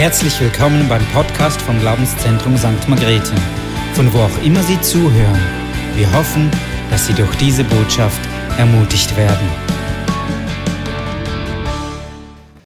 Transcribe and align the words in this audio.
Herzlich 0.00 0.40
willkommen 0.40 0.88
beim 0.88 1.06
Podcast 1.12 1.60
vom 1.60 1.78
Glaubenszentrum 1.78 2.56
St. 2.56 2.88
Margrethe, 2.88 3.34
von 3.92 4.10
wo 4.14 4.20
auch 4.20 4.42
immer 4.42 4.62
Sie 4.62 4.80
zuhören. 4.80 5.38
Wir 5.94 6.10
hoffen, 6.14 6.50
dass 6.90 7.06
Sie 7.06 7.12
durch 7.12 7.36
diese 7.36 7.64
Botschaft 7.64 8.18
ermutigt 8.56 9.14
werden. 9.14 9.46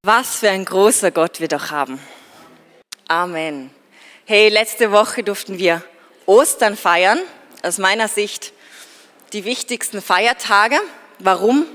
Was 0.05 0.37
für 0.37 0.51
ein 0.51 0.65
großer 0.65 1.11
Gott 1.11 1.41
wir 1.41 1.49
doch 1.49 1.73
haben. 1.73 1.99
Amen. 3.09 3.71
Hey, 4.27 4.49
letzte 4.49 4.93
Woche 4.93 5.25
durften 5.25 5.59
wir 5.59 5.83
Ostern 6.27 6.77
feiern. 6.77 7.19
Aus 7.65 7.79
meiner 7.79 8.07
Sicht 8.07 8.53
die 9.33 9.45
wichtigsten 9.45 10.01
Feiertage. 10.01 10.77
Warum? 11.19 11.67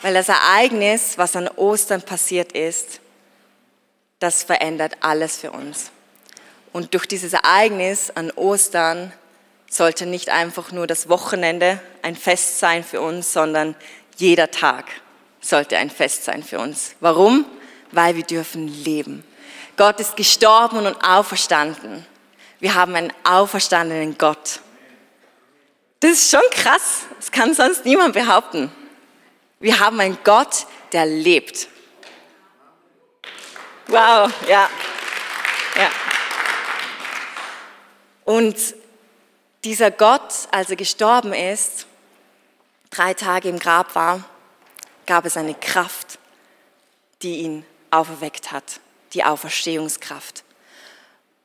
Weil 0.00 0.14
das 0.14 0.30
Ereignis, 0.30 1.18
was 1.18 1.36
an 1.36 1.48
Ostern 1.48 2.00
passiert 2.00 2.52
ist, 2.52 3.02
das 4.24 4.42
verändert 4.42 4.94
alles 5.00 5.36
für 5.36 5.52
uns. 5.52 5.90
Und 6.72 6.94
durch 6.94 7.06
dieses 7.06 7.34
Ereignis 7.34 8.10
an 8.10 8.30
Ostern 8.32 9.12
sollte 9.70 10.06
nicht 10.06 10.30
einfach 10.30 10.72
nur 10.72 10.86
das 10.86 11.08
Wochenende 11.08 11.78
ein 12.02 12.16
Fest 12.16 12.58
sein 12.58 12.82
für 12.82 13.00
uns, 13.00 13.32
sondern 13.32 13.76
jeder 14.16 14.50
Tag 14.50 14.86
sollte 15.40 15.76
ein 15.76 15.90
Fest 15.90 16.24
sein 16.24 16.42
für 16.42 16.58
uns. 16.58 16.94
Warum? 17.00 17.44
Weil 17.92 18.16
wir 18.16 18.22
dürfen 18.22 18.66
leben. 18.66 19.24
Gott 19.76 20.00
ist 20.00 20.16
gestorben 20.16 20.86
und 20.86 20.96
auferstanden. 21.04 22.06
Wir 22.60 22.74
haben 22.74 22.94
einen 22.94 23.12
auferstandenen 23.24 24.16
Gott. 24.16 24.60
Das 26.00 26.12
ist 26.12 26.30
schon 26.30 26.48
krass. 26.50 27.02
Das 27.18 27.30
kann 27.30 27.52
sonst 27.52 27.84
niemand 27.84 28.14
behaupten. 28.14 28.72
Wir 29.60 29.80
haben 29.80 30.00
einen 30.00 30.18
Gott, 30.24 30.66
der 30.92 31.04
lebt. 31.04 31.68
Wow, 33.86 34.32
ja. 34.48 34.70
ja. 35.76 35.90
Und 38.24 38.56
dieser 39.62 39.90
Gott, 39.90 40.32
als 40.50 40.70
er 40.70 40.76
gestorben 40.76 41.34
ist, 41.34 41.86
drei 42.90 43.12
Tage 43.12 43.50
im 43.50 43.58
Grab 43.58 43.94
war, 43.94 44.24
gab 45.06 45.26
es 45.26 45.36
eine 45.36 45.54
Kraft, 45.54 46.18
die 47.22 47.40
ihn 47.40 47.66
auferweckt 47.90 48.52
hat, 48.52 48.80
die 49.12 49.22
Auferstehungskraft. 49.22 50.44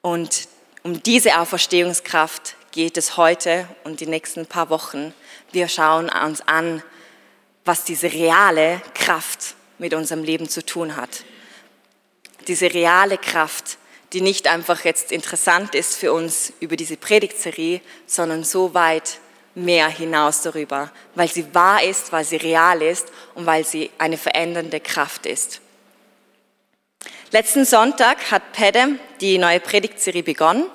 Und 0.01 0.47
um 0.83 1.03
diese 1.03 1.39
Auferstehungskraft 1.39 2.55
geht 2.71 2.95
es 2.97 3.17
heute 3.17 3.67
und 3.83 3.99
die 3.99 4.07
nächsten 4.07 4.45
paar 4.45 4.69
Wochen. 4.69 5.13
Wir 5.51 5.67
schauen 5.67 6.09
uns 6.09 6.39
an, 6.47 6.83
was 7.65 7.83
diese 7.83 8.13
reale 8.13 8.81
Kraft 8.93 9.55
mit 9.77 9.93
unserem 9.93 10.23
Leben 10.23 10.47
zu 10.47 10.65
tun 10.65 10.95
hat 10.95 11.25
diese 12.47 12.73
reale 12.73 13.17
Kraft, 13.17 13.77
die 14.13 14.21
nicht 14.21 14.47
einfach 14.47 14.85
jetzt 14.85 15.11
interessant 15.11 15.75
ist 15.75 15.95
für 15.95 16.13
uns 16.13 16.53
über 16.59 16.75
diese 16.75 16.97
Predigtserie, 16.97 17.81
sondern 18.07 18.43
so 18.43 18.73
weit 18.73 19.19
mehr 19.55 19.87
hinaus 19.89 20.41
darüber, 20.41 20.91
weil 21.15 21.27
sie 21.27 21.53
wahr 21.53 21.83
ist, 21.83 22.11
weil 22.11 22.23
sie 22.23 22.37
real 22.37 22.81
ist 22.81 23.07
und 23.35 23.45
weil 23.45 23.65
sie 23.65 23.91
eine 23.97 24.17
verändernde 24.17 24.79
Kraft 24.79 25.25
ist. 25.25 25.61
Letzten 27.31 27.65
Sonntag 27.65 28.31
hat 28.31 28.53
Pede 28.53 28.97
die 29.21 29.37
neue 29.37 29.59
Predigtserie 29.59 30.23
begonnen 30.23 30.65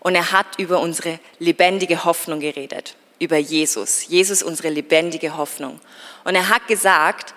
und 0.00 0.14
er 0.14 0.32
hat 0.32 0.58
über 0.58 0.80
unsere 0.80 1.18
lebendige 1.38 2.04
Hoffnung 2.04 2.40
geredet, 2.40 2.96
über 3.18 3.38
Jesus. 3.38 4.08
Jesus 4.08 4.42
unsere 4.42 4.68
lebendige 4.68 5.36
Hoffnung. 5.36 5.80
Und 6.24 6.34
er 6.34 6.48
hat 6.48 6.66
gesagt, 6.66 7.34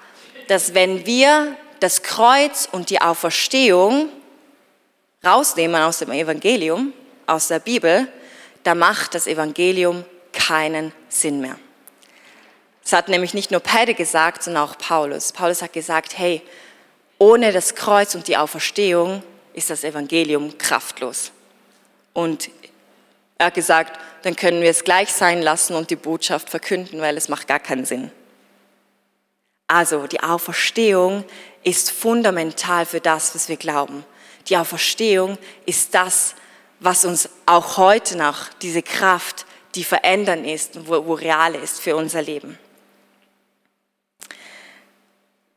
dass 0.47 0.73
wenn 0.73 1.06
wir 1.06 1.56
das 1.79 2.03
Kreuz 2.03 2.67
und 2.71 2.89
die 2.89 3.01
Auferstehung 3.01 4.09
rausnehmen 5.25 5.81
aus 5.81 5.99
dem 5.99 6.11
Evangelium, 6.11 6.93
aus 7.25 7.47
der 7.47 7.59
Bibel, 7.59 8.07
da 8.63 8.75
macht 8.75 9.16
das 9.16 9.27
Evangelium 9.27 10.05
keinen 10.33 10.91
Sinn 11.09 11.41
mehr. 11.41 11.57
Das 12.83 12.94
hat 12.94 13.07
nämlich 13.07 13.33
nicht 13.33 13.50
nur 13.50 13.61
Peter 13.61 13.94
gesagt, 13.94 14.44
sondern 14.44 14.63
auch 14.63 14.77
Paulus. 14.77 15.31
Paulus 15.31 15.61
hat 15.61 15.73
gesagt, 15.73 16.17
hey, 16.17 16.41
ohne 17.17 17.51
das 17.51 17.73
Kreuz 17.73 18.13
und 18.13 18.27
die 18.27 18.38
Auferstehung 18.38 19.23
ist 19.53 19.69
das 19.69 19.83
Evangelium 19.83 20.57
kraftlos. 20.57 21.31
Und 22.13 22.50
er 23.38 23.47
hat 23.47 23.55
gesagt, 23.55 24.00
dann 24.21 24.35
können 24.35 24.61
wir 24.61 24.69
es 24.69 24.83
gleich 24.83 25.11
sein 25.11 25.41
lassen 25.41 25.75
und 25.75 25.89
die 25.89 25.95
Botschaft 25.95 26.50
verkünden, 26.50 27.01
weil 27.01 27.17
es 27.17 27.29
macht 27.29 27.47
gar 27.47 27.59
keinen 27.59 27.85
Sinn. 27.85 28.11
Also 29.67 30.07
die 30.07 30.21
Auferstehung 30.21 31.23
ist 31.63 31.91
fundamental 31.91 32.85
für 32.85 32.99
das, 32.99 33.33
was 33.33 33.49
wir 33.49 33.57
glauben. 33.57 34.05
Die 34.47 34.57
Auferstehung 34.57 35.37
ist 35.65 35.95
das, 35.95 36.35
was 36.79 37.05
uns 37.05 37.29
auch 37.45 37.77
heute 37.77 38.17
noch, 38.17 38.49
diese 38.61 38.83
Kraft, 38.83 39.45
die 39.73 39.83
verändern 39.83 40.45
ist, 40.45 40.87
wo, 40.87 41.05
wo 41.05 41.13
real 41.13 41.55
ist 41.55 41.81
für 41.81 41.95
unser 41.95 42.21
Leben. 42.21 42.59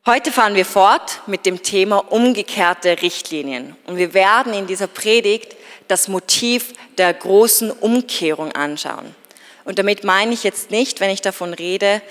Heute 0.05 0.31
fahren 0.31 0.55
wir 0.55 0.65
fort 0.65 1.21
mit 1.27 1.45
dem 1.45 1.61
Thema 1.61 1.97
umgekehrte 1.97 3.01
Richtlinien. 3.01 3.75
Und 3.85 3.97
wir 3.97 4.15
werden 4.15 4.53
in 4.53 4.65
dieser 4.65 4.87
Predigt 4.87 5.55
das 5.87 6.07
Motiv 6.07 6.73
der 6.97 7.13
großen 7.13 7.69
Umkehrung 7.69 8.51
anschauen. 8.53 9.13
Und 9.65 9.77
damit 9.77 10.03
meine 10.03 10.33
ich 10.33 10.43
jetzt 10.43 10.71
nicht, 10.71 10.99
wenn 10.99 11.11
ich 11.11 11.21
davon 11.21 11.53
rede, 11.53 12.01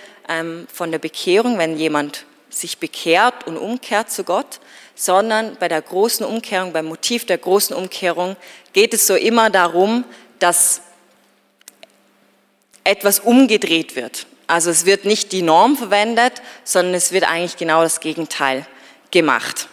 von 0.73 0.91
der 0.91 0.99
Bekehrung, 0.99 1.59
wenn 1.59 1.77
jemand 1.77 2.27
sich 2.51 2.79
bekehrt 2.79 3.47
und 3.47 3.57
umkehrt 3.57 4.11
zu 4.11 4.25
Gott, 4.25 4.61
sondern 4.95 5.57
bei 5.57 5.69
der 5.69 5.81
großen 5.81 6.27
Umkehrung, 6.27 6.73
beim 6.73 6.87
Motiv 6.87 7.25
der 7.25 7.39
großen 7.39 7.75
Umkehrung 7.75 8.37
geht 8.73 8.95
es 8.95 9.07
so 9.07 9.15
immer 9.15 9.49
darum, 9.51 10.05
dass 10.39 10.83
etwas 12.85 13.21
umgedreht 13.21 13.97
wird. 13.97 14.27
Also 14.47 14.71
es 14.71 14.87
wird 14.87 15.05
nicht 15.05 15.33
die 15.33 15.43
Norm 15.43 15.77
verwendet, 15.77 16.41
sondern 16.65 16.95
es 16.95 17.13
wird 17.13 17.25
eigentlich 17.25 17.57
genau 17.57 17.83
das 17.83 18.01
Gegenteil 18.01 18.67
gemacht. 19.11 19.69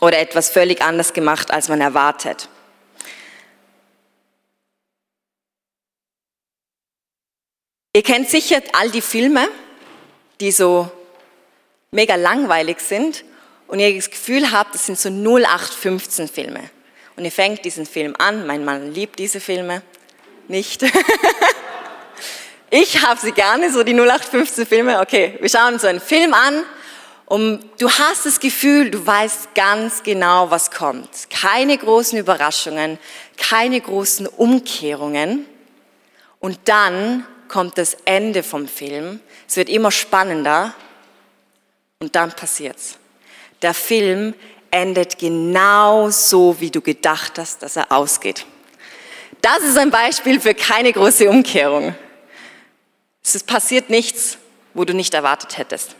Oder 0.00 0.18
etwas 0.18 0.48
völlig 0.48 0.82
anders 0.82 1.12
gemacht, 1.12 1.50
als 1.50 1.68
man 1.68 1.80
erwartet. 1.80 2.48
Ihr 7.94 8.02
kennt 8.02 8.30
sicher 8.30 8.62
all 8.72 8.90
die 8.90 9.02
Filme, 9.02 9.48
die 10.40 10.50
so 10.50 10.90
mega 11.90 12.14
langweilig 12.14 12.80
sind 12.80 13.22
und 13.66 13.80
ihr 13.80 13.94
das 13.94 14.08
Gefühl 14.08 14.50
habt, 14.50 14.74
das 14.74 14.86
sind 14.86 14.98
so 14.98 15.10
0815 15.10 16.26
Filme. 16.26 16.70
Und 17.16 17.26
ihr 17.26 17.30
fängt 17.30 17.66
diesen 17.66 17.84
Film 17.84 18.14
an, 18.18 18.46
mein 18.46 18.64
Mann 18.64 18.94
liebt 18.94 19.18
diese 19.18 19.40
Filme 19.40 19.82
nicht. 20.48 20.82
ich 22.70 23.02
habe 23.06 23.20
sie 23.20 23.32
gerne, 23.32 23.70
so 23.70 23.82
die 23.82 23.92
0815 23.92 24.64
Filme. 24.64 24.98
Okay, 25.00 25.36
wir 25.38 25.50
schauen 25.50 25.78
so 25.78 25.86
einen 25.86 26.00
Film 26.00 26.32
an 26.32 26.64
und 27.26 27.62
du 27.78 27.90
hast 27.90 28.24
das 28.24 28.40
Gefühl, 28.40 28.90
du 28.90 29.06
weißt 29.06 29.54
ganz 29.54 30.02
genau, 30.02 30.50
was 30.50 30.70
kommt. 30.70 31.10
Keine 31.28 31.76
großen 31.76 32.18
Überraschungen, 32.18 32.98
keine 33.36 33.78
großen 33.78 34.26
Umkehrungen. 34.26 35.44
Und 36.40 36.58
dann 36.64 37.26
kommt 37.52 37.76
das 37.78 37.96
Ende 38.06 38.42
vom 38.42 38.66
Film. 38.66 39.20
Es 39.46 39.56
wird 39.56 39.68
immer 39.68 39.90
spannender 39.90 40.74
und 42.00 42.16
dann 42.16 42.32
passiert's. 42.32 42.96
Der 43.60 43.74
Film 43.74 44.34
endet 44.70 45.18
genau 45.18 46.08
so, 46.10 46.58
wie 46.60 46.70
du 46.70 46.80
gedacht 46.80 47.38
hast, 47.38 47.62
dass 47.62 47.76
er 47.76 47.92
ausgeht. 47.92 48.46
Das 49.42 49.58
ist 49.58 49.76
ein 49.76 49.90
Beispiel 49.90 50.40
für 50.40 50.54
keine 50.54 50.92
große 50.92 51.28
Umkehrung. 51.28 51.94
Es 53.22 53.42
passiert 53.42 53.90
nichts, 53.90 54.38
wo 54.72 54.84
du 54.84 54.94
nicht 54.94 55.12
erwartet 55.12 55.58
hättest. 55.58 55.94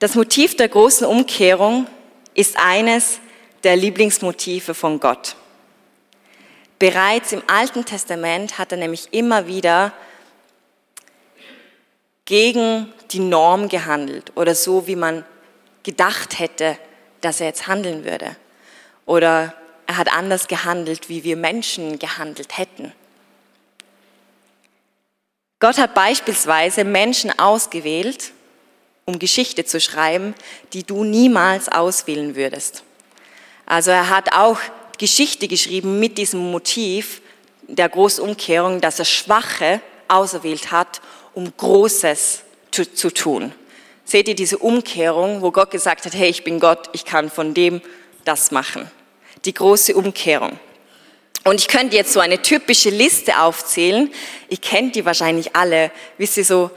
Das 0.00 0.14
Motiv 0.14 0.54
der 0.54 0.68
großen 0.68 1.06
Umkehrung 1.06 1.86
ist 2.34 2.56
eines 2.58 3.20
der 3.64 3.74
Lieblingsmotive 3.74 4.74
von 4.74 5.00
Gott. 5.00 5.34
Bereits 6.78 7.32
im 7.32 7.42
Alten 7.48 7.84
Testament 7.84 8.58
hat 8.58 8.72
er 8.72 8.78
nämlich 8.78 9.12
immer 9.12 9.46
wieder 9.46 9.92
gegen 12.24 12.92
die 13.10 13.20
Norm 13.20 13.68
gehandelt 13.68 14.32
oder 14.36 14.54
so, 14.54 14.86
wie 14.86 14.96
man 14.96 15.24
gedacht 15.82 16.38
hätte, 16.38 16.78
dass 17.20 17.40
er 17.40 17.46
jetzt 17.46 17.66
handeln 17.66 18.04
würde. 18.04 18.36
Oder 19.06 19.54
er 19.86 19.96
hat 19.96 20.12
anders 20.12 20.46
gehandelt, 20.46 21.08
wie 21.08 21.24
wir 21.24 21.36
Menschen 21.36 21.98
gehandelt 21.98 22.58
hätten. 22.58 22.92
Gott 25.60 25.78
hat 25.78 25.94
beispielsweise 25.94 26.84
Menschen 26.84 27.36
ausgewählt, 27.36 28.32
um 29.06 29.18
Geschichte 29.18 29.64
zu 29.64 29.80
schreiben, 29.80 30.34
die 30.74 30.84
du 30.84 31.02
niemals 31.02 31.68
auswählen 31.68 32.36
würdest. 32.36 32.84
Also 33.66 33.90
er 33.90 34.10
hat 34.10 34.34
auch 34.34 34.60
Geschichte 34.98 35.48
geschrieben 35.48 36.00
mit 36.00 36.18
diesem 36.18 36.50
Motiv 36.50 37.22
der 37.62 37.88
Großumkehrung, 37.88 38.80
dass 38.80 38.98
er 38.98 39.04
Schwache 39.04 39.80
auserwählt 40.08 40.72
hat, 40.72 41.00
um 41.34 41.52
Großes 41.56 42.42
zu, 42.70 42.92
zu 42.92 43.10
tun. 43.10 43.52
Seht 44.04 44.28
ihr 44.28 44.34
diese 44.34 44.58
Umkehrung, 44.58 45.42
wo 45.42 45.50
Gott 45.50 45.70
gesagt 45.70 46.06
hat, 46.06 46.14
hey, 46.14 46.30
ich 46.30 46.44
bin 46.44 46.60
Gott, 46.60 46.88
ich 46.92 47.04
kann 47.04 47.30
von 47.30 47.54
dem 47.54 47.82
das 48.24 48.50
machen. 48.50 48.90
Die 49.44 49.54
große 49.54 49.94
Umkehrung. 49.94 50.58
Und 51.44 51.60
ich 51.60 51.68
könnte 51.68 51.96
jetzt 51.96 52.12
so 52.12 52.20
eine 52.20 52.42
typische 52.42 52.90
Liste 52.90 53.40
aufzählen. 53.40 54.10
Ihr 54.48 54.58
kennt 54.58 54.96
die 54.96 55.04
wahrscheinlich 55.04 55.54
alle. 55.54 55.90
Wisst 56.16 56.36
ihr 56.36 56.44
so, 56.44 56.70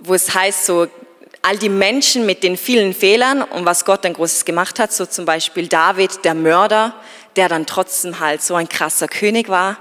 wo 0.00 0.14
es 0.14 0.34
heißt 0.34 0.66
so, 0.66 0.88
all 1.44 1.58
die 1.58 1.68
Menschen 1.68 2.24
mit 2.24 2.42
den 2.42 2.56
vielen 2.56 2.94
Fehlern 2.94 3.42
und 3.42 3.66
was 3.66 3.84
Gott 3.84 4.02
dann 4.06 4.14
Großes 4.14 4.46
gemacht 4.46 4.78
hat, 4.78 4.94
so 4.94 5.04
zum 5.04 5.26
Beispiel 5.26 5.68
David, 5.68 6.24
der 6.24 6.32
Mörder, 6.32 6.94
der 7.36 7.50
dann 7.50 7.66
trotzdem 7.66 8.18
halt 8.18 8.40
so 8.40 8.54
ein 8.54 8.66
krasser 8.66 9.08
König 9.08 9.50
war, 9.50 9.76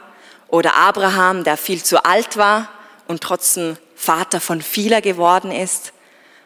oder 0.49 0.75
Abraham, 0.75 1.45
der 1.45 1.55
viel 1.55 1.81
zu 1.81 2.03
alt 2.03 2.35
war 2.35 2.67
und 3.07 3.21
trotzdem 3.21 3.77
Vater 3.95 4.41
von 4.41 4.61
vieler 4.61 4.99
geworden 4.99 5.53
ist, 5.53 5.93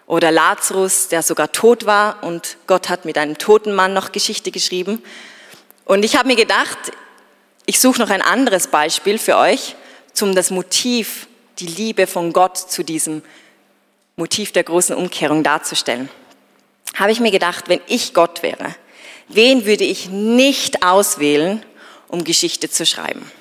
oder 0.05 0.31
Lazarus, 0.31 1.07
der 1.07 1.23
sogar 1.23 1.51
tot 1.51 1.87
war 1.87 2.21
und 2.21 2.57
Gott 2.67 2.87
hat 2.87 3.03
mit 3.03 3.17
einem 3.17 3.39
toten 3.39 3.73
Mann 3.73 3.95
noch 3.95 4.11
Geschichte 4.11 4.51
geschrieben. 4.51 5.01
Und 5.83 6.05
ich 6.05 6.15
habe 6.15 6.27
mir 6.27 6.35
gedacht, 6.35 6.77
ich 7.65 7.79
suche 7.79 7.99
noch 7.99 8.11
ein 8.11 8.21
anderes 8.21 8.67
Beispiel 8.67 9.17
für 9.17 9.35
euch, 9.37 9.75
zum 10.13 10.35
das 10.35 10.51
Motiv, 10.51 11.27
die 11.57 11.65
Liebe 11.65 12.05
von 12.05 12.33
Gott 12.33 12.57
zu 12.57 12.83
diesem 12.83 13.23
Motiv 14.17 14.51
der 14.51 14.63
großen 14.63 14.95
Umkehrung 14.95 15.43
darzustellen. 15.43 16.09
Habe 16.95 17.11
ich 17.11 17.19
mir 17.19 17.31
gedacht, 17.31 17.69
wenn 17.69 17.79
ich 17.87 18.13
Gott 18.13 18.43
wäre, 18.43 18.75
wen 19.29 19.65
würde 19.65 19.83
ich 19.83 20.09
nicht 20.09 20.83
auswählen, 20.83 21.63
um 22.07 22.23
Geschichte 22.23 22.69
zu 22.69 22.85
schreiben? 22.85 23.31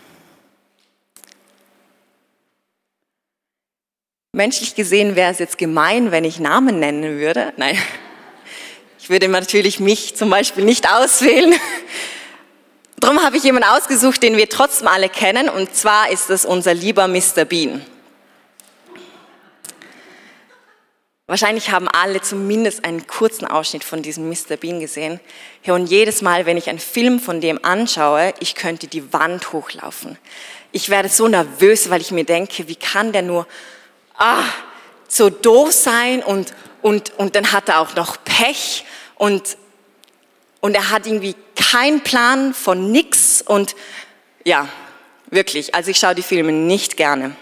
Menschlich 4.33 4.75
gesehen 4.75 5.17
wäre 5.17 5.33
es 5.33 5.39
jetzt 5.39 5.57
gemein, 5.57 6.13
wenn 6.13 6.25
ich 6.25 6.39
Namen 6.39 6.79
nennen 6.79 7.19
würde. 7.19 7.55
Nein, 7.57 7.79
ich 8.99 9.09
würde 9.09 9.29
natürlich 9.29 9.81
mich 9.81 10.15
zum 10.15 10.29
Beispiel 10.29 10.65
nicht 10.65 10.89
auswählen, 10.89 11.55
Darum 12.99 13.23
habe 13.23 13.37
ich 13.37 13.45
jemanden 13.45 13.69
ausgesucht, 13.69 14.23
den 14.23 14.37
wir 14.37 14.49
trotzdem 14.49 14.89
alle 14.89 15.09
kennen, 15.09 15.49
und 15.49 15.75
zwar 15.75 16.11
ist 16.11 16.31
es 16.31 16.45
unser 16.45 16.75
lieber 16.75 17.07
Mr. 17.07 17.45
Bean. 17.45 17.85
Wahrscheinlich 21.29 21.71
haben 21.71 21.89
alle 21.89 22.21
zumindest 22.23 22.85
einen 22.85 23.07
kurzen 23.07 23.47
Ausschnitt 23.47 23.83
von 23.83 24.01
diesem 24.01 24.29
Mr. 24.29 24.57
Bean 24.57 24.79
gesehen. 24.79 25.19
Und 25.67 25.87
jedes 25.87 26.23
Mal, 26.23 26.47
wenn 26.47 26.57
ich 26.57 26.69
einen 26.69 26.79
Film 26.79 27.19
von 27.19 27.41
dem 27.41 27.65
anschaue, 27.65 28.33
ich 28.39 28.55
könnte 28.55 28.87
die 28.87 29.13
Wand 29.13 29.53
hochlaufen. 29.53 30.19
Ich 30.71 30.89
werde 30.89 31.09
so 31.09 31.27
nervös, 31.27 31.91
weil 31.91 32.01
ich 32.01 32.13
mir 32.13 32.25
denke, 32.25 32.69
wie 32.69 32.77
kann 32.77 33.13
der 33.13 33.23
nur 33.23 33.47
ah, 34.17 34.45
so 35.09 35.31
doof 35.31 35.73
sein 35.73 36.23
und, 36.23 36.55
und, 36.83 37.13
und 37.19 37.35
dann 37.35 37.51
hat 37.51 37.69
er 37.69 37.81
auch 37.81 37.95
noch 37.97 38.17
Pech 38.25 38.85
und 39.17 39.57
und 40.61 40.75
er 40.75 40.91
hat 40.91 41.07
irgendwie 41.07 41.37
keinen 41.55 42.01
Plan 42.01 42.53
von 42.53 42.91
nix 42.91 43.41
und 43.41 43.77
ja, 44.45 44.69
wirklich, 45.27 45.75
also 45.77 45.93
ich 45.93 45.99
schaue 45.99 46.17
die 46.17 46.23
Filme 46.23 46.51
nicht 46.51 46.97
gerne. 46.97 47.37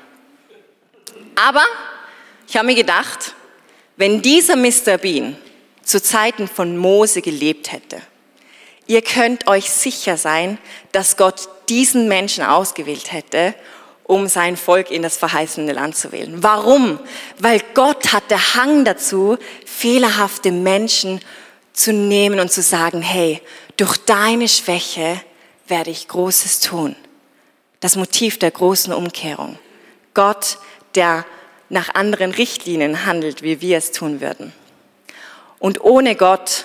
Aber 1.34 1.64
ich 2.46 2.56
habe 2.56 2.66
mir 2.66 2.74
gedacht, 2.74 3.34
wenn 3.96 4.22
dieser 4.22 4.56
Mr. 4.56 4.98
Bean 4.98 5.36
zu 5.82 6.02
Zeiten 6.02 6.48
von 6.48 6.76
Mose 6.76 7.22
gelebt 7.22 7.72
hätte, 7.72 8.00
ihr 8.86 9.02
könnt 9.02 9.46
euch 9.46 9.70
sicher 9.70 10.16
sein, 10.16 10.58
dass 10.92 11.16
Gott 11.16 11.48
diesen 11.68 12.08
Menschen 12.08 12.44
ausgewählt 12.44 13.12
hätte, 13.12 13.54
um 14.04 14.28
sein 14.28 14.56
Volk 14.56 14.90
in 14.90 15.02
das 15.02 15.16
verheißene 15.16 15.72
Land 15.72 15.96
zu 15.96 16.12
wählen. 16.12 16.42
Warum? 16.42 16.98
Weil 17.38 17.60
Gott 17.72 18.12
hat 18.12 18.30
der 18.30 18.54
Hang 18.54 18.84
dazu, 18.84 19.38
fehlerhafte 19.64 20.52
Menschen 20.52 21.20
zu 21.72 21.92
nehmen 21.92 22.38
und 22.38 22.52
zu 22.52 22.62
sagen, 22.62 23.00
hey, 23.00 23.40
durch 23.76 23.96
deine 23.96 24.48
Schwäche 24.48 25.20
werde 25.66 25.90
ich 25.90 26.08
Großes 26.08 26.60
tun. 26.60 26.94
Das 27.80 27.96
Motiv 27.96 28.38
der 28.38 28.50
großen 28.50 28.92
Umkehrung. 28.92 29.58
Gott, 30.12 30.58
der 30.94 31.24
nach 31.68 31.94
anderen 31.94 32.30
Richtlinien 32.30 33.06
handelt, 33.06 33.42
wie 33.42 33.60
wir 33.60 33.78
es 33.78 33.92
tun 33.92 34.20
würden. 34.20 34.52
Und 35.58 35.82
ohne 35.82 36.14
Gott 36.14 36.64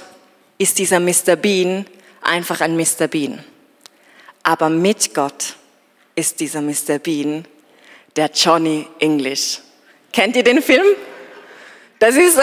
ist 0.57 0.79
dieser 0.79 0.99
Mr. 0.99 1.35
Bean 1.35 1.85
einfach 2.21 2.61
ein 2.61 2.75
Mr. 2.75 3.07
Bean. 3.07 3.43
Aber 4.43 4.69
mit 4.69 5.13
Gott 5.13 5.55
ist 6.15 6.39
dieser 6.39 6.61
Mr. 6.61 6.99
Bean 6.99 7.45
der 8.15 8.29
Johnny 8.33 8.87
English. 8.99 9.59
Kennt 10.11 10.35
ihr 10.35 10.43
den 10.43 10.61
Film? 10.61 10.85
Das 11.99 12.15
ist, 12.15 12.37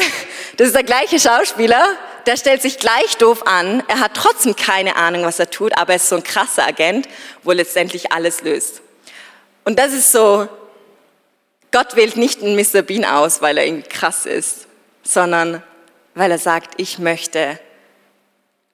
das 0.56 0.68
ist 0.68 0.76
der 0.76 0.84
gleiche 0.84 1.18
Schauspieler, 1.18 1.84
der 2.26 2.36
stellt 2.36 2.62
sich 2.62 2.78
gleich 2.78 3.16
doof 3.18 3.46
an. 3.46 3.82
Er 3.88 4.00
hat 4.00 4.14
trotzdem 4.14 4.56
keine 4.56 4.96
Ahnung, 4.96 5.24
was 5.24 5.38
er 5.38 5.50
tut, 5.50 5.76
aber 5.76 5.92
er 5.92 5.96
ist 5.96 6.08
so 6.08 6.16
ein 6.16 6.22
krasser 6.22 6.66
Agent, 6.66 7.08
wo 7.42 7.52
letztendlich 7.52 8.12
alles 8.12 8.42
löst. 8.42 8.82
Und 9.64 9.78
das 9.78 9.92
ist 9.92 10.12
so, 10.12 10.48
Gott 11.76 11.94
wählt 11.94 12.16
nicht 12.16 12.42
einen 12.42 12.56
Mr. 12.56 12.80
Bean 12.80 13.04
aus, 13.04 13.42
weil 13.42 13.58
er 13.58 13.66
irgendwie 13.66 13.86
krass 13.86 14.24
ist, 14.24 14.66
sondern 15.02 15.62
weil 16.14 16.30
er 16.30 16.38
sagt, 16.38 16.80
ich 16.80 16.98
möchte 16.98 17.60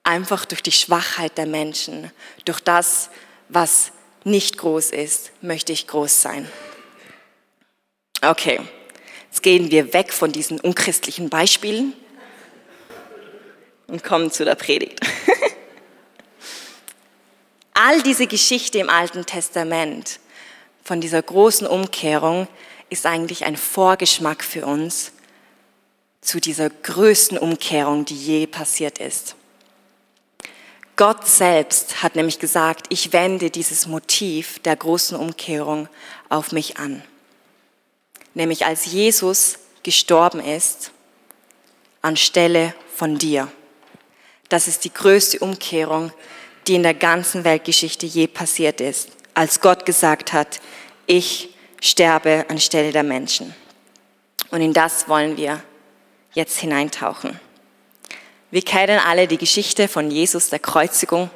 einfach 0.03 0.45
durch 0.45 0.63
die 0.63 0.71
Schwachheit 0.71 1.37
der 1.37 1.45
Menschen, 1.45 2.13
durch 2.45 2.61
das, 2.61 3.09
was 3.49 3.91
nicht 4.23 4.57
groß 4.57 4.91
ist, 4.91 5.33
möchte 5.41 5.73
ich 5.73 5.87
groß 5.87 6.21
sein. 6.21 6.49
Okay, 8.21 8.61
jetzt 9.25 9.43
gehen 9.43 9.69
wir 9.69 9.91
weg 9.91 10.13
von 10.13 10.31
diesen 10.31 10.61
unchristlichen 10.61 11.29
Beispielen 11.29 11.91
und 13.87 14.05
kommen 14.05 14.31
zu 14.31 14.45
der 14.45 14.55
Predigt. 14.55 15.01
All 17.73 18.01
diese 18.01 18.27
Geschichte 18.27 18.77
im 18.77 18.89
Alten 18.89 19.25
Testament 19.25 20.21
von 20.85 21.01
dieser 21.01 21.21
großen 21.21 21.67
Umkehrung 21.67 22.47
ist 22.93 23.05
eigentlich 23.05 23.45
ein 23.45 23.57
Vorgeschmack 23.57 24.43
für 24.43 24.65
uns 24.65 25.11
zu 26.21 26.39
dieser 26.39 26.69
größten 26.69 27.37
Umkehrung, 27.37 28.05
die 28.05 28.15
je 28.15 28.47
passiert 28.47 28.97
ist. 28.97 29.35
Gott 30.95 31.27
selbst 31.27 32.03
hat 32.03 32.15
nämlich 32.15 32.39
gesagt, 32.39 32.85
ich 32.89 33.11
wende 33.13 33.49
dieses 33.49 33.87
Motiv 33.87 34.59
der 34.59 34.75
großen 34.75 35.17
Umkehrung 35.17 35.89
auf 36.29 36.51
mich 36.51 36.77
an. 36.77 37.03
Nämlich 38.35 38.65
als 38.65 38.85
Jesus 38.85 39.59
gestorben 39.81 40.39
ist 40.39 40.91
anstelle 42.03 42.75
von 42.93 43.17
dir. 43.17 43.51
Das 44.49 44.67
ist 44.67 44.83
die 44.83 44.93
größte 44.93 45.39
Umkehrung, 45.39 46.11
die 46.67 46.75
in 46.75 46.83
der 46.83 46.93
ganzen 46.93 47.43
Weltgeschichte 47.43 48.05
je 48.05 48.27
passiert 48.27 48.81
ist, 48.81 49.09
als 49.33 49.61
Gott 49.61 49.85
gesagt 49.85 50.31
hat, 50.31 50.59
ich 51.07 51.52
sterbe 51.83 52.45
anstelle 52.47 52.91
der 52.91 53.03
Menschen. 53.03 53.53
Und 54.51 54.61
in 54.61 54.73
das 54.73 55.09
wollen 55.09 55.35
wir 55.35 55.61
jetzt 56.33 56.57
hineintauchen. 56.59 57.39
Wir 58.51 58.61
kennen 58.61 58.99
alle 58.99 59.27
die 59.27 59.37
Geschichte 59.37 59.87
von 59.87 60.09
Jesus, 60.09 60.49
der 60.49 60.59
Kreuzigung. 60.59 61.29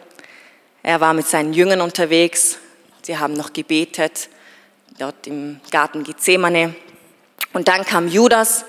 Er 0.84 1.02
war 1.02 1.14
mit 1.14 1.28
seinen 1.28 1.54
Jüngern 1.54 1.82
unterwegs. 1.82 2.60
Sie 3.02 3.18
haben 3.18 3.34
noch 3.34 3.52
gebetet, 3.52 4.30
dort 4.98 5.28
im 5.28 5.60
Garten 5.70 6.04
Gethsemane. 6.04 6.76
Und 7.54 7.68
dann 7.68 7.84
kam 7.86 8.08
Judas, 8.08 8.64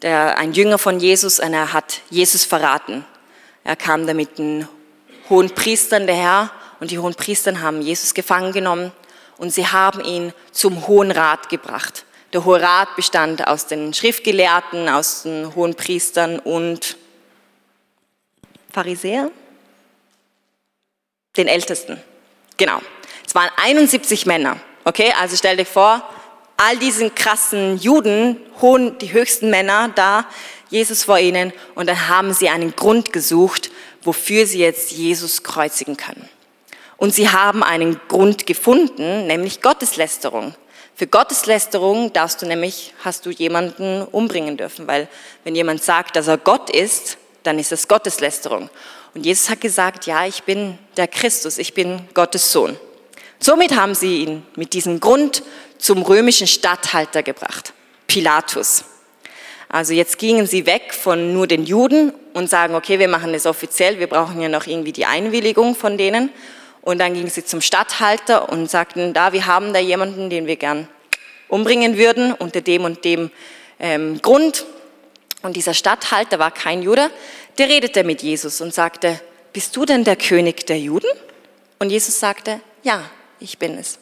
der, 0.00 0.38
ein 0.38 0.52
Jünger 0.52 0.78
von 0.78 0.98
Jesus, 0.98 1.40
und 1.40 1.52
er 1.52 1.72
hat 1.72 2.00
Jesus 2.08 2.44
verraten. 2.44 3.04
Er 3.64 3.76
kam 3.76 4.06
da 4.06 4.14
mit 4.14 4.38
den 4.38 4.66
hohen 5.28 5.50
Priestern 5.50 6.06
daher 6.06 6.50
und 6.80 6.90
die 6.90 6.98
hohen 6.98 7.14
Priestern 7.14 7.60
haben 7.60 7.82
Jesus 7.82 8.14
gefangen 8.14 8.52
genommen 8.52 8.92
und 9.42 9.50
sie 9.50 9.66
haben 9.66 10.04
ihn 10.04 10.32
zum 10.52 10.86
Hohen 10.86 11.10
Rat 11.10 11.48
gebracht. 11.48 12.04
Der 12.32 12.44
Hohe 12.44 12.62
Rat 12.62 12.94
bestand 12.94 13.44
aus 13.44 13.66
den 13.66 13.92
Schriftgelehrten, 13.92 14.88
aus 14.88 15.24
den 15.24 15.52
hohen 15.56 15.74
Priestern 15.74 16.38
und 16.38 16.96
Pharisäern, 18.72 19.32
den 21.36 21.48
Ältesten. 21.48 22.00
Genau. 22.56 22.80
Es 23.26 23.34
waren 23.34 23.50
71 23.56 24.26
Männer. 24.26 24.60
Okay, 24.84 25.12
also 25.20 25.36
stell 25.36 25.56
dir 25.56 25.66
vor, 25.66 26.08
all 26.56 26.76
diesen 26.76 27.12
krassen 27.12 27.78
Juden, 27.78 28.36
hohen, 28.60 28.96
die 28.98 29.12
höchsten 29.12 29.50
Männer 29.50 29.90
da, 29.92 30.24
Jesus 30.70 31.02
vor 31.02 31.18
ihnen 31.18 31.52
und 31.74 31.88
dann 31.88 32.08
haben 32.08 32.32
sie 32.32 32.48
einen 32.48 32.76
Grund 32.76 33.12
gesucht, 33.12 33.72
wofür 34.02 34.46
sie 34.46 34.60
jetzt 34.60 34.92
Jesus 34.92 35.42
kreuzigen 35.42 35.96
können. 35.96 36.28
Und 37.02 37.12
sie 37.12 37.28
haben 37.28 37.64
einen 37.64 38.00
Grund 38.06 38.46
gefunden, 38.46 39.26
nämlich 39.26 39.60
Gotteslästerung. 39.60 40.54
Für 40.94 41.08
Gotteslästerung 41.08 42.12
darfst 42.12 42.40
du 42.40 42.46
nämlich, 42.46 42.94
hast 43.02 43.26
du 43.26 43.30
jemanden 43.30 44.02
umbringen 44.02 44.56
dürfen, 44.56 44.86
weil 44.86 45.08
wenn 45.42 45.56
jemand 45.56 45.82
sagt, 45.82 46.14
dass 46.14 46.28
er 46.28 46.38
Gott 46.38 46.70
ist, 46.70 47.18
dann 47.42 47.58
ist 47.58 47.72
das 47.72 47.88
Gotteslästerung. 47.88 48.70
Und 49.16 49.26
Jesus 49.26 49.50
hat 49.50 49.60
gesagt, 49.60 50.06
ja, 50.06 50.26
ich 50.26 50.44
bin 50.44 50.78
der 50.96 51.08
Christus, 51.08 51.58
ich 51.58 51.74
bin 51.74 52.02
Gottes 52.14 52.52
Sohn. 52.52 52.76
Somit 53.40 53.74
haben 53.74 53.96
sie 53.96 54.18
ihn 54.18 54.46
mit 54.54 54.72
diesem 54.72 55.00
Grund 55.00 55.42
zum 55.78 56.02
römischen 56.02 56.46
Statthalter 56.46 57.24
gebracht, 57.24 57.72
Pilatus. 58.06 58.84
Also 59.68 59.92
jetzt 59.92 60.18
gingen 60.18 60.46
sie 60.46 60.66
weg 60.66 60.94
von 60.94 61.32
nur 61.32 61.48
den 61.48 61.64
Juden 61.64 62.12
und 62.32 62.48
sagen, 62.48 62.76
okay, 62.76 63.00
wir 63.00 63.08
machen 63.08 63.32
das 63.32 63.44
offiziell, 63.44 63.98
wir 63.98 64.06
brauchen 64.06 64.40
ja 64.40 64.48
noch 64.48 64.68
irgendwie 64.68 64.92
die 64.92 65.06
Einwilligung 65.06 65.74
von 65.74 65.98
denen. 65.98 66.30
Und 66.82 66.98
dann 66.98 67.14
gingen 67.14 67.30
sie 67.30 67.44
zum 67.44 67.60
Statthalter 67.60 68.48
und 68.48 68.68
sagten, 68.70 69.14
da, 69.14 69.32
wir 69.32 69.46
haben 69.46 69.72
da 69.72 69.78
jemanden, 69.78 70.30
den 70.30 70.46
wir 70.46 70.56
gern 70.56 70.88
umbringen 71.48 71.96
würden, 71.96 72.32
unter 72.32 72.60
dem 72.60 72.84
und 72.84 73.04
dem 73.04 73.30
ähm, 73.78 74.20
Grund. 74.20 74.66
Und 75.42 75.56
dieser 75.56 75.74
Statthalter 75.74 76.38
war 76.38 76.50
kein 76.50 76.82
Jude, 76.82 77.10
der 77.58 77.68
redete 77.68 78.04
mit 78.04 78.22
Jesus 78.22 78.60
und 78.60 78.74
sagte, 78.74 79.20
bist 79.52 79.76
du 79.76 79.84
denn 79.84 80.04
der 80.04 80.16
König 80.16 80.66
der 80.66 80.78
Juden? 80.78 81.08
Und 81.78 81.90
Jesus 81.90 82.18
sagte, 82.18 82.60
ja, 82.82 83.08
ich 83.38 83.58
bin 83.58 83.76
es. 83.78 83.98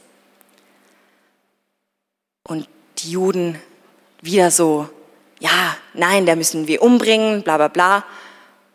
Und 2.47 2.69
die 2.99 3.13
Juden 3.13 3.61
wieder 4.23 4.51
so, 4.51 4.89
ja, 5.39 5.77
nein, 5.95 6.27
der 6.27 6.37
müssen 6.37 6.67
wir 6.67 6.83
umbringen, 6.83 7.43
bla 7.43 7.57
bla 7.57 7.69
bla. 7.69 8.05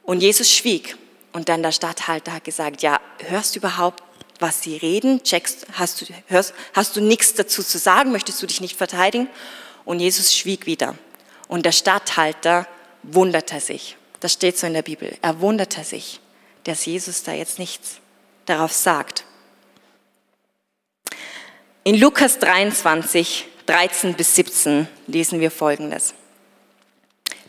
Und 0.04 0.22
Jesus 0.22 0.52
schwieg. 0.52 0.96
Und 1.36 1.50
dann 1.50 1.62
der 1.62 1.74
Statthalter 1.74 2.32
hat 2.32 2.46
gesagt, 2.46 2.82
ja, 2.82 3.02
hörst 3.28 3.56
du 3.56 3.60
überhaupt, 3.60 4.02
was 4.40 4.62
sie 4.62 4.78
reden? 4.78 5.22
Checkst, 5.22 5.68
hast 5.74 6.00
du, 6.00 6.06
hörst, 6.28 6.54
hast 6.72 6.96
du 6.96 7.02
nichts 7.02 7.34
dazu 7.34 7.62
zu 7.62 7.78
sagen? 7.78 8.14
Möchtest 8.14 8.42
du 8.42 8.48
dich 8.48 8.62
nicht 8.62 8.78
verteidigen? 8.78 9.28
Und 9.84 10.00
Jesus 10.00 10.34
schwieg 10.34 10.66
wieder. 10.66 10.96
Und 11.50 11.66
der 11.66 11.74
Statthalter 11.74 12.66
wunderte 13.04 13.60
sich. 13.60 13.98
Das 14.22 14.32
steht 14.32 14.58
so 14.58 14.66
in 14.66 14.72
der 14.72 14.82
Bibel. 14.82 15.18
Er 15.22 15.42
wunderte 15.42 15.84
sich, 15.84 16.22
dass 16.64 16.86
Jesus 16.86 17.24
da 17.24 17.34
jetzt 17.34 17.60
nichts 17.60 17.98
darauf 18.46 18.72
sagt. 18.72 19.26
In 21.84 22.00
Lukas 22.00 22.40
23, 22.40 23.46
13 23.66 24.14
bis 24.14 24.36
17 24.36 24.88
lesen 25.08 25.42
wir 25.42 25.52
Folgendes. 25.52 26.14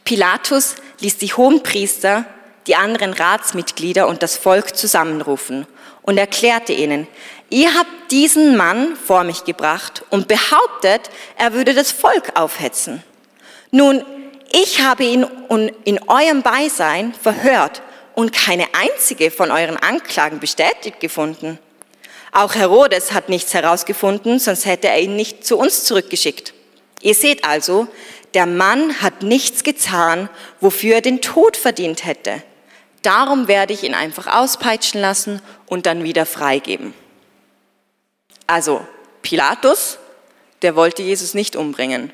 Pilatus 0.02 0.74
ließ 0.98 1.18
die 1.18 1.32
Hohenpriester, 1.32 2.26
die 2.66 2.76
anderen 2.76 3.12
Ratsmitglieder 3.12 4.08
und 4.08 4.22
das 4.22 4.36
Volk 4.36 4.76
zusammenrufen 4.76 5.66
und 6.02 6.18
erklärte 6.18 6.72
ihnen, 6.72 7.06
ihr 7.50 7.74
habt 7.74 8.10
diesen 8.10 8.56
Mann 8.56 8.96
vor 8.96 9.24
mich 9.24 9.44
gebracht 9.44 10.04
und 10.10 10.28
behauptet, 10.28 11.10
er 11.36 11.52
würde 11.52 11.74
das 11.74 11.92
Volk 11.92 12.32
aufhetzen. 12.34 13.02
Nun, 13.70 14.04
ich 14.52 14.80
habe 14.80 15.04
ihn 15.04 15.26
in 15.84 16.00
eurem 16.08 16.42
Beisein 16.42 17.12
verhört 17.14 17.82
und 18.14 18.32
keine 18.32 18.66
einzige 18.74 19.30
von 19.30 19.50
euren 19.50 19.76
Anklagen 19.76 20.40
bestätigt 20.40 21.00
gefunden. 21.00 21.58
Auch 22.32 22.54
Herodes 22.54 23.12
hat 23.12 23.28
nichts 23.28 23.54
herausgefunden, 23.54 24.38
sonst 24.38 24.66
hätte 24.66 24.88
er 24.88 25.00
ihn 25.00 25.16
nicht 25.16 25.46
zu 25.46 25.56
uns 25.56 25.84
zurückgeschickt. 25.84 26.54
Ihr 27.02 27.14
seht 27.14 27.44
also, 27.44 27.88
der 28.34 28.46
Mann 28.46 29.00
hat 29.00 29.22
nichts 29.22 29.62
getan, 29.62 30.28
wofür 30.60 30.96
er 30.96 31.00
den 31.00 31.22
Tod 31.22 31.56
verdient 31.56 32.04
hätte. 32.04 32.42
Darum 33.06 33.46
werde 33.46 33.72
ich 33.72 33.84
ihn 33.84 33.94
einfach 33.94 34.26
auspeitschen 34.26 35.00
lassen 35.00 35.40
und 35.66 35.86
dann 35.86 36.02
wieder 36.02 36.26
freigeben. 36.26 36.92
Also 38.48 38.84
Pilatus, 39.22 39.98
der 40.62 40.74
wollte 40.74 41.04
Jesus 41.04 41.32
nicht 41.32 41.54
umbringen. 41.54 42.12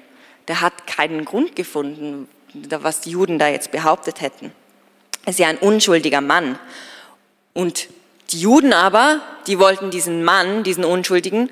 Der 0.49 0.61
hat 0.61 0.87
keinen 0.87 1.25
Grund 1.25 1.57
gefunden, 1.57 2.29
was 2.53 3.01
die 3.01 3.13
Juden 3.13 3.39
da 3.39 3.49
jetzt 3.49 3.71
behauptet 3.71 4.21
hätten. 4.21 4.53
Er 5.25 5.31
ist 5.31 5.39
ja 5.39 5.49
ein 5.49 5.57
unschuldiger 5.57 6.21
Mann. 6.21 6.59
Und 7.55 7.89
die 8.31 8.43
Juden 8.43 8.75
aber, 8.75 9.23
die 9.47 9.59
wollten 9.59 9.91
diesen 9.91 10.23
Mann, 10.23 10.63
diesen 10.63 10.85
Unschuldigen, 10.85 11.49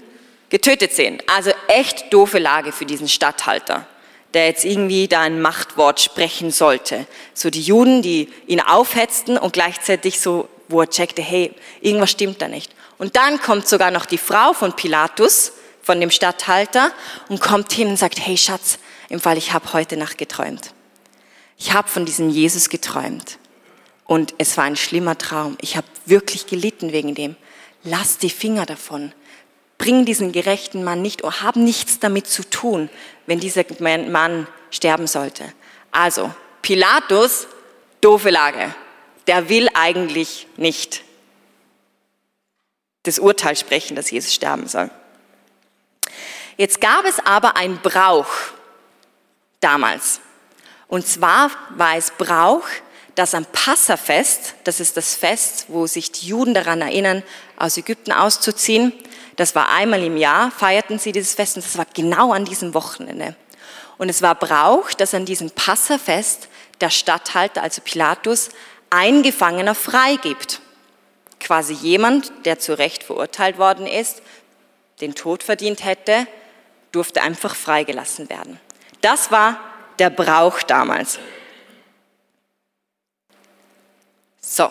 getötet 0.50 0.92
sehen. 0.92 1.18
Also 1.35 1.50
echt 1.68 2.12
doofe 2.12 2.38
Lage 2.38 2.73
für 2.73 2.85
diesen 2.85 3.09
Statthalter, 3.09 3.87
der 4.34 4.46
jetzt 4.46 4.64
irgendwie 4.64 5.08
da 5.08 5.20
ein 5.20 5.40
Machtwort 5.42 6.00
sprechen 6.00 6.50
sollte. 6.50 7.06
So 7.34 7.50
die 7.50 7.62
Juden, 7.62 8.02
die 8.02 8.28
ihn 8.46 8.60
aufhetzten 8.60 9.38
und 9.38 9.52
gleichzeitig 9.52 10.20
so, 10.20 10.49
wo 10.68 10.80
er 10.80 10.90
checkte, 10.90 11.22
hey, 11.22 11.52
irgendwas 11.80 12.10
stimmt 12.10 12.40
da 12.40 12.49
nicht. 12.49 12.72
Und 12.99 13.16
dann 13.16 13.40
kommt 13.40 13.66
sogar 13.66 13.90
noch 13.90 14.06
die 14.06 14.18
Frau 14.18 14.52
von 14.52 14.75
Pilatus, 14.75 15.52
von 15.82 16.00
dem 16.00 16.10
Statthalter, 16.10 16.92
und 17.28 17.40
kommt 17.40 17.72
hin 17.72 17.88
und 17.88 17.96
sagt, 17.96 18.20
hey 18.25 18.37
Schatz, 18.37 18.78
im 19.08 19.20
Fall, 19.20 19.38
ich 19.38 19.52
habe 19.52 19.72
heute 19.72 19.96
Nacht 19.96 20.18
geträumt. 20.18 20.72
Ich 21.58 21.72
habe 21.72 21.88
von 21.88 22.04
diesem 22.04 22.30
Jesus 22.30 22.68
geträumt. 22.68 23.38
Und 24.04 24.34
es 24.38 24.56
war 24.56 24.64
ein 24.64 24.76
schlimmer 24.76 25.18
Traum. 25.18 25.56
Ich 25.60 25.76
habe 25.76 25.87
wirklich 26.06 26.46
gelitten 26.46 26.92
wegen 26.92 27.14
dem. 27.14 27.37
Lass 27.82 28.18
die 28.18 28.30
Finger 28.30 28.66
davon. 28.66 29.12
Bring 29.80 30.04
diesen 30.04 30.30
gerechten 30.30 30.84
Mann 30.84 31.00
nicht, 31.00 31.25
oder 31.25 31.40
hab 31.40 31.56
nichts 31.56 31.99
damit 32.00 32.26
zu 32.26 32.42
tun, 32.42 32.90
wenn 33.25 33.40
dieser 33.40 33.64
Mann 33.80 34.46
sterben 34.70 35.06
sollte. 35.06 35.50
Also, 35.90 36.34
Pilatus, 36.60 37.46
doofe 38.02 38.28
Lage. 38.28 38.75
Der 39.26 39.49
will 39.49 39.70
eigentlich 39.72 40.46
nicht 40.58 41.02
das 43.04 43.18
Urteil 43.18 43.56
sprechen, 43.56 43.96
dass 43.96 44.10
Jesus 44.10 44.34
sterben 44.34 44.68
soll. 44.68 44.90
Jetzt 46.58 46.82
gab 46.82 47.06
es 47.06 47.18
aber 47.18 47.56
einen 47.56 47.78
Brauch 47.78 48.28
damals. 49.60 50.20
Und 50.88 51.06
zwar 51.06 51.50
war 51.70 51.96
es 51.96 52.10
Brauch, 52.10 52.66
dass 53.14 53.34
am 53.34 53.46
Passafest, 53.46 54.56
das 54.64 54.78
ist 54.78 54.99
das 54.99 55.14
Fest, 55.14 55.66
wo 55.68 55.87
sich 55.87 56.12
die 56.12 56.26
Juden 56.26 56.52
daran 56.52 56.82
erinnern, 56.82 57.22
aus 57.56 57.78
Ägypten 57.78 58.12
auszuziehen, 58.12 58.92
das 59.40 59.54
war 59.54 59.70
einmal 59.70 60.02
im 60.02 60.18
Jahr, 60.18 60.50
feierten 60.50 60.99
sie 60.99 61.12
dieses 61.12 61.32
Fest 61.32 61.56
und 61.56 61.64
das 61.64 61.78
war 61.78 61.87
genau 61.94 62.35
an 62.35 62.44
diesem 62.44 62.75
Wochenende. 62.75 63.35
Und 63.97 64.11
es 64.11 64.20
war 64.20 64.35
Brauch, 64.35 64.92
dass 64.92 65.14
an 65.14 65.25
diesem 65.25 65.50
Passafest 65.50 66.49
der 66.82 66.90
Statthalter, 66.90 67.62
also 67.62 67.80
Pilatus, 67.80 68.50
ein 68.90 69.23
Gefangener 69.23 69.75
freigibt. 69.75 70.61
Quasi 71.38 71.73
jemand, 71.73 72.30
der 72.44 72.59
zu 72.59 72.76
Recht 72.76 73.02
verurteilt 73.02 73.56
worden 73.56 73.87
ist, 73.87 74.20
den 75.00 75.14
Tod 75.14 75.42
verdient 75.42 75.87
hätte, 75.87 76.26
durfte 76.92 77.23
einfach 77.23 77.54
freigelassen 77.54 78.28
werden. 78.28 78.61
Das 79.00 79.30
war 79.30 79.59
der 79.99 80.11
Brauch 80.11 80.61
damals. 80.64 81.18
So, 84.42 84.70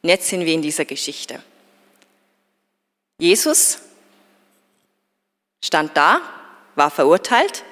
jetzt 0.00 0.28
sind 0.28 0.46
wir 0.46 0.54
in 0.54 0.62
dieser 0.62 0.86
Geschichte. 0.86 1.42
Jesus 3.18 3.78
stand 5.64 5.96
da, 5.96 6.20
war 6.74 6.90
verurteilt. 6.90 7.64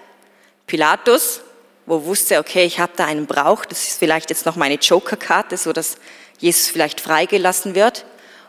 Pilatus, 0.67 1.43
wo 1.87 2.05
wusste, 2.05 2.39
okay, 2.39 2.65
ich 2.65 2.81
habe 2.81 2.93
da 2.97 3.05
einen 3.05 3.27
Brauch, 3.27 3.67
das 3.67 3.87
ist 3.89 3.99
vielleicht 3.99 4.31
jetzt 4.31 4.47
noch 4.47 4.57
meine 4.57 4.77
Joker-Karte, 4.77 5.59
so 5.59 5.73
dass 5.73 5.97
Jesus 6.39 6.69
vielleicht 6.69 7.01
freigelassen 7.01 7.75
wird. 7.75 8.07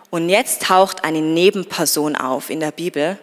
Und 0.10 0.30
jetzt 0.30 0.64
taucht 0.64 1.04
eine 1.04 1.22
Nebenperson 1.22 2.16
auf 2.16 2.50
in 2.50 2.62
der 2.62 2.72
Bibel. 2.72 3.20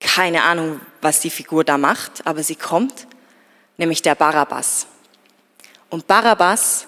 Keine 0.00 0.42
Ahnung, 0.42 0.80
was 1.00 1.20
die 1.20 1.30
Figur 1.30 1.64
da 1.64 1.78
macht, 1.78 2.26
aber 2.26 2.42
sie 2.42 2.56
kommt, 2.56 3.06
nämlich 3.78 4.02
der 4.02 4.14
Barabbas. 4.14 4.86
Und 5.88 6.06
Barabbas 6.06 6.86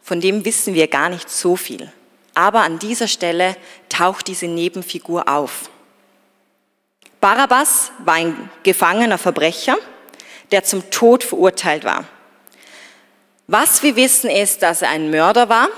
von 0.00 0.20
dem 0.20 0.44
wissen 0.44 0.74
wir 0.74 0.86
gar 0.86 1.08
nicht 1.08 1.28
so 1.28 1.56
viel. 1.56 1.92
Aber 2.34 2.62
an 2.62 2.78
dieser 2.78 3.08
Stelle 3.08 3.56
taucht 3.88 4.26
diese 4.26 4.46
Nebenfigur 4.46 5.28
auf. 5.28 5.70
Barabbas 7.20 7.92
war 8.04 8.14
ein 8.14 8.50
gefangener 8.62 9.18
Verbrecher, 9.18 9.76
der 10.50 10.64
zum 10.64 10.90
Tod 10.90 11.22
verurteilt 11.22 11.84
war. 11.84 12.04
Was 13.46 13.82
wir 13.82 13.96
wissen 13.96 14.30
ist, 14.30 14.62
dass 14.62 14.82
er 14.82 14.90
ein 14.90 15.10
Mörder 15.10 15.48
war 15.48 15.68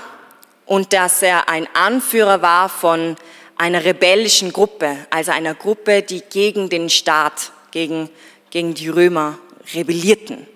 und 0.65 0.93
dass 0.93 1.21
er 1.21 1.49
ein 1.49 1.67
Anführer 1.73 2.41
war 2.41 2.69
von 2.69 3.15
einer 3.57 3.83
rebellischen 3.83 4.51
Gruppe, 4.51 4.97
also 5.09 5.31
einer 5.31 5.53
Gruppe, 5.53 6.01
die 6.01 6.21
gegen 6.21 6.69
den 6.69 6.89
Staat, 6.89 7.51
gegen, 7.71 8.09
gegen 8.49 8.73
die 8.73 8.89
Römer 8.89 9.37
rebellierten. 9.73 10.47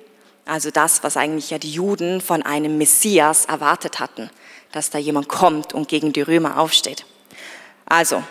Also 0.46 0.72
das, 0.72 1.04
was 1.04 1.18
eigentlich 1.18 1.52
ja 1.52 1.60
die 1.60 1.72
Juden 1.72 2.22
von 2.22 2.42
einem 2.44 2.78
Messias 2.78 3.46
erwartet 3.46 4.00
hatten, 4.00 4.30
dass 4.72 4.90
da 4.90 4.98
jemand 4.98 5.28
kommt 5.28 5.74
und 5.74 5.88
gegen 5.88 6.14
die 6.14 6.22
Römer 6.22 6.60
aufsteht. 6.60 7.06
Also, 7.86 8.24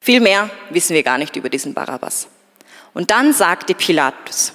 viel 0.00 0.20
mehr 0.20 0.50
wissen 0.70 0.94
wir 0.94 1.02
gar 1.02 1.18
nicht 1.18 1.36
über 1.36 1.48
diesen 1.48 1.72
Barabbas. 1.72 2.28
Und 2.92 3.10
dann 3.10 3.32
sagte 3.32 3.74
Pilatus, 3.74 4.52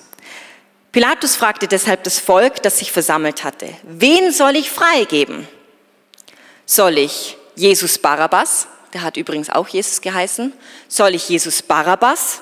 Pilatus 0.91 1.35
fragte 1.35 1.67
deshalb 1.67 2.03
das 2.03 2.19
Volk, 2.19 2.63
das 2.63 2.79
sich 2.79 2.91
versammelt 2.91 3.43
hatte, 3.43 3.73
wen 3.83 4.31
soll 4.31 4.55
ich 4.55 4.71
freigeben? 4.71 5.47
Soll 6.65 6.97
ich 6.97 7.37
Jesus 7.55 7.97
Barabbas, 7.97 8.67
der 8.93 9.01
hat 9.01 9.17
übrigens 9.17 9.49
auch 9.49 9.67
Jesus 9.67 10.01
geheißen, 10.01 10.53
soll 10.87 11.15
ich 11.15 11.29
Jesus 11.29 11.61
Barabbas 11.61 12.41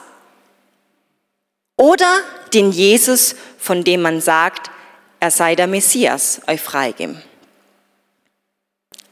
oder 1.75 2.19
den 2.53 2.71
Jesus, 2.71 3.35
von 3.57 3.83
dem 3.83 4.01
man 4.01 4.21
sagt, 4.21 4.71
er 5.19 5.31
sei 5.31 5.55
der 5.55 5.67
Messias, 5.67 6.41
euch 6.47 6.61
freigeben. 6.61 7.21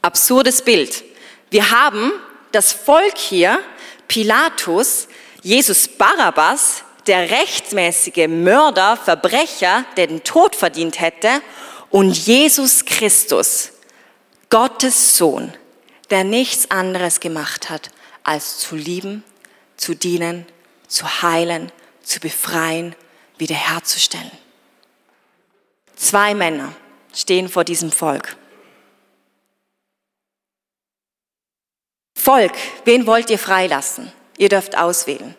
Absurdes 0.06 0.62
Bild. 0.62 1.02
Wir 1.50 1.72
haben 1.72 2.12
das 2.52 2.72
Volk 2.72 3.18
hier, 3.18 3.58
Pilatus, 4.06 5.08
Jesus 5.42 5.88
Barabbas, 5.88 6.84
der 7.08 7.28
rechtmäßige 7.28 8.28
Mörder, 8.28 8.96
Verbrecher, 8.96 9.84
der 9.96 10.06
den 10.06 10.22
Tod 10.22 10.54
verdient 10.54 11.00
hätte, 11.00 11.42
und 11.90 12.16
Jesus 12.16 12.84
Christus, 12.84 13.72
Gottes 14.48 15.16
Sohn, 15.16 15.52
der 16.10 16.22
nichts 16.22 16.70
anderes 16.70 17.18
gemacht 17.18 17.68
hat, 17.68 17.90
als 18.22 18.58
zu 18.58 18.76
lieben, 18.76 19.24
zu 19.76 19.96
dienen, 19.96 20.46
zu 20.86 21.22
heilen, 21.22 21.72
zu 22.04 22.20
befreien, 22.20 22.94
wiederherzustellen. 23.38 24.30
Zwei 25.96 26.32
Männer 26.36 26.76
stehen 27.12 27.48
vor 27.48 27.64
diesem 27.64 27.90
Volk. 27.90 28.36
Volk, 32.26 32.54
wen 32.84 33.06
wollt 33.06 33.30
ihr 33.30 33.38
freilassen? 33.38 34.10
Ihr 34.36 34.48
dürft 34.48 34.76
auswählen. 34.76 35.36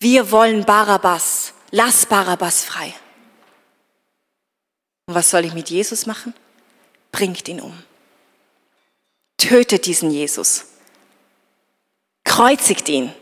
Wir 0.00 0.32
wollen 0.32 0.64
Barabbas. 0.64 1.54
Lass 1.70 2.06
Barabbas 2.06 2.64
frei. 2.64 2.92
Und 5.06 5.14
was 5.14 5.30
soll 5.30 5.44
ich 5.44 5.54
mit 5.54 5.70
Jesus 5.70 6.06
machen? 6.06 6.34
Bringt 7.12 7.46
ihn 7.46 7.60
um. 7.60 7.80
Tötet 9.36 9.86
diesen 9.86 10.10
Jesus. 10.10 10.64
Kreuzigt 12.24 12.88
ihn. 12.88 13.14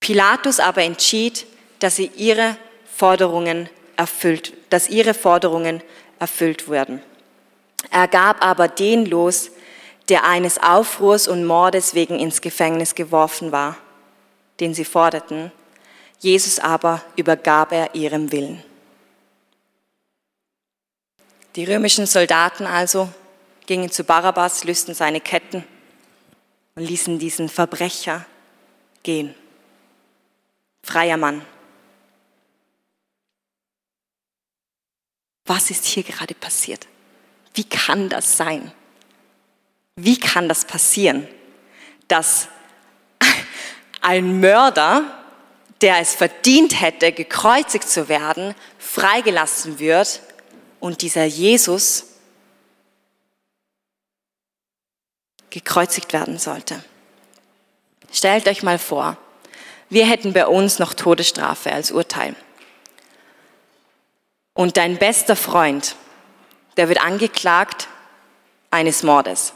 Pilatus 0.00 0.60
aber 0.60 0.82
entschied, 0.82 1.46
dass 1.78 1.96
sie 1.96 2.10
ihre 2.14 2.58
Forderungen 2.94 3.70
erfüllt, 3.96 4.52
dass 4.68 4.90
ihre 4.90 5.14
Forderungen 5.14 5.82
erfüllt 6.18 6.68
werden. 6.68 7.02
Er 7.90 8.08
gab 8.08 8.44
aber 8.44 8.68
den 8.68 9.06
los, 9.06 9.50
der 10.08 10.24
eines 10.24 10.58
Aufruhrs 10.58 11.28
und 11.28 11.44
Mordes 11.44 11.94
wegen 11.94 12.18
ins 12.18 12.40
Gefängnis 12.40 12.94
geworfen 12.94 13.52
war, 13.52 13.76
den 14.60 14.74
sie 14.74 14.84
forderten. 14.84 15.52
Jesus 16.18 16.58
aber 16.58 17.02
übergab 17.16 17.72
er 17.72 17.94
ihrem 17.94 18.32
Willen. 18.32 18.62
Die 21.56 21.64
römischen 21.64 22.06
Soldaten 22.06 22.66
also 22.66 23.08
gingen 23.66 23.90
zu 23.90 24.04
Barabbas, 24.04 24.64
lösten 24.64 24.94
seine 24.94 25.20
Ketten 25.20 25.64
und 26.74 26.84
ließen 26.84 27.18
diesen 27.18 27.48
Verbrecher 27.48 28.24
gehen. 29.02 29.34
Freier 30.82 31.16
Mann. 31.16 31.44
Was 35.44 35.70
ist 35.70 35.84
hier 35.84 36.04
gerade 36.04 36.34
passiert? 36.34 36.86
Wie 37.54 37.64
kann 37.64 38.08
das 38.08 38.36
sein? 38.36 38.72
Wie 39.96 40.18
kann 40.18 40.48
das 40.48 40.64
passieren, 40.64 41.28
dass 42.08 42.48
ein 44.00 44.40
Mörder, 44.40 45.04
der 45.80 45.98
es 45.98 46.14
verdient 46.14 46.80
hätte, 46.80 47.12
gekreuzigt 47.12 47.88
zu 47.88 48.08
werden, 48.08 48.54
freigelassen 48.78 49.78
wird 49.78 50.20
und 50.78 51.02
dieser 51.02 51.24
Jesus 51.24 52.06
gekreuzigt 55.50 56.12
werden 56.12 56.38
sollte? 56.38 56.82
Stellt 58.12 58.48
euch 58.48 58.62
mal 58.62 58.78
vor, 58.78 59.16
wir 59.88 60.06
hätten 60.06 60.32
bei 60.32 60.46
uns 60.46 60.78
noch 60.78 60.94
Todesstrafe 60.94 61.72
als 61.72 61.90
Urteil. 61.90 62.36
Und 64.54 64.76
dein 64.76 64.98
bester 64.98 65.36
Freund, 65.36 65.96
der 66.76 66.88
wird 66.88 67.02
angeklagt 67.02 67.88
eines 68.70 69.02
Mordes. 69.02 69.52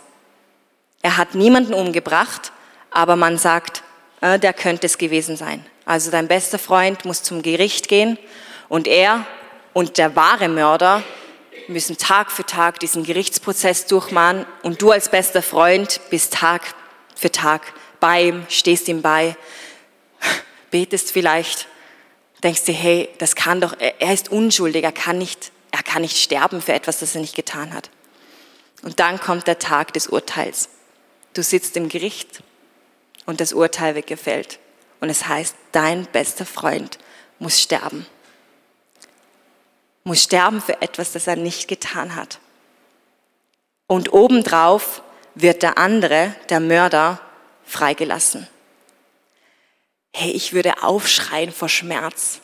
Er 1.02 1.16
hat 1.16 1.34
niemanden 1.34 1.74
umgebracht, 1.74 2.52
aber 2.90 3.16
man 3.16 3.38
sagt, 3.38 3.82
äh, 4.20 4.38
der 4.38 4.52
könnte 4.52 4.86
es 4.86 4.98
gewesen 4.98 5.36
sein. 5.36 5.64
Also 5.84 6.10
dein 6.10 6.28
bester 6.28 6.58
Freund 6.58 7.04
muss 7.04 7.22
zum 7.22 7.42
Gericht 7.42 7.88
gehen 7.88 8.18
und 8.68 8.88
er 8.88 9.26
und 9.74 9.98
der 9.98 10.16
wahre 10.16 10.48
Mörder 10.48 11.02
müssen 11.68 11.98
Tag 11.98 12.30
für 12.30 12.44
Tag 12.44 12.80
diesen 12.80 13.04
Gerichtsprozess 13.04 13.86
durchmachen 13.86 14.46
und 14.62 14.80
du 14.80 14.90
als 14.90 15.10
bester 15.10 15.42
Freund 15.42 16.00
bist 16.10 16.34
Tag 16.34 16.62
für 17.14 17.30
Tag 17.30 17.72
bei 18.00 18.22
ihm, 18.22 18.46
stehst 18.48 18.88
ihm 18.88 19.02
bei, 19.02 19.36
betest 20.70 21.12
vielleicht, 21.12 21.68
denkst 22.42 22.64
dir, 22.64 22.74
hey, 22.74 23.08
das 23.18 23.34
kann 23.34 23.60
doch, 23.60 23.74
er 23.78 24.12
ist 24.12 24.30
unschuldig, 24.30 24.84
er 24.84 24.92
kann 24.92 25.18
nicht, 25.18 25.52
er 25.74 25.82
kann 25.82 26.02
nicht 26.02 26.16
sterben 26.18 26.62
für 26.62 26.72
etwas, 26.72 27.00
das 27.00 27.16
er 27.16 27.20
nicht 27.20 27.34
getan 27.34 27.74
hat. 27.74 27.90
Und 28.82 29.00
dann 29.00 29.18
kommt 29.18 29.48
der 29.48 29.58
Tag 29.58 29.92
des 29.92 30.06
Urteils. 30.06 30.68
Du 31.32 31.42
sitzt 31.42 31.76
im 31.76 31.88
Gericht 31.88 32.44
und 33.26 33.40
das 33.40 33.52
Urteil 33.52 33.96
wird 33.96 34.06
gefällt. 34.06 34.60
Und 35.00 35.10
es 35.10 35.26
heißt, 35.26 35.56
dein 35.72 36.06
bester 36.06 36.46
Freund 36.46 36.98
muss 37.40 37.60
sterben. 37.60 38.06
Muss 40.04 40.22
sterben 40.22 40.60
für 40.60 40.80
etwas, 40.80 41.10
das 41.10 41.26
er 41.26 41.34
nicht 41.34 41.66
getan 41.66 42.14
hat. 42.14 42.38
Und 43.88 44.12
obendrauf 44.12 45.02
wird 45.34 45.64
der 45.64 45.76
andere, 45.76 46.36
der 46.50 46.60
Mörder, 46.60 47.20
freigelassen. 47.64 48.46
Hey, 50.12 50.30
ich 50.30 50.52
würde 50.52 50.84
aufschreien 50.84 51.50
vor 51.50 51.68
Schmerz. 51.68 52.38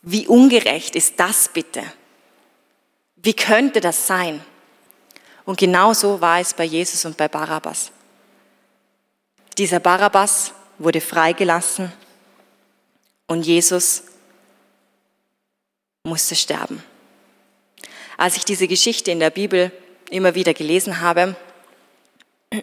Wie 0.00 0.26
ungerecht 0.26 0.96
ist 0.96 1.20
das 1.20 1.50
bitte? 1.50 1.84
Wie 3.22 3.34
könnte 3.34 3.80
das 3.80 4.06
sein? 4.06 4.44
Und 5.44 5.58
genauso 5.58 6.20
war 6.20 6.40
es 6.40 6.54
bei 6.54 6.64
Jesus 6.64 7.04
und 7.04 7.16
bei 7.16 7.28
Barabbas. 7.28 7.90
Dieser 9.56 9.80
Barabbas 9.80 10.52
wurde 10.78 11.00
freigelassen 11.00 11.92
und 13.26 13.42
Jesus 13.42 14.04
musste 16.04 16.36
sterben. 16.36 16.82
Als 18.16 18.36
ich 18.36 18.44
diese 18.44 18.68
Geschichte 18.68 19.10
in 19.10 19.20
der 19.20 19.30
Bibel 19.30 19.72
immer 20.10 20.34
wieder 20.34 20.54
gelesen 20.54 21.00
habe, 21.00 21.36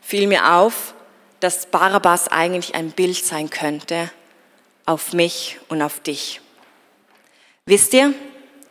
fiel 0.00 0.26
mir 0.26 0.54
auf, 0.54 0.94
dass 1.40 1.66
Barabbas 1.66 2.28
eigentlich 2.28 2.74
ein 2.74 2.90
Bild 2.90 3.24
sein 3.24 3.50
könnte 3.50 4.10
auf 4.86 5.12
mich 5.12 5.58
und 5.68 5.82
auf 5.82 6.00
dich. 6.00 6.40
Wisst 7.66 7.92
ihr, 7.92 8.14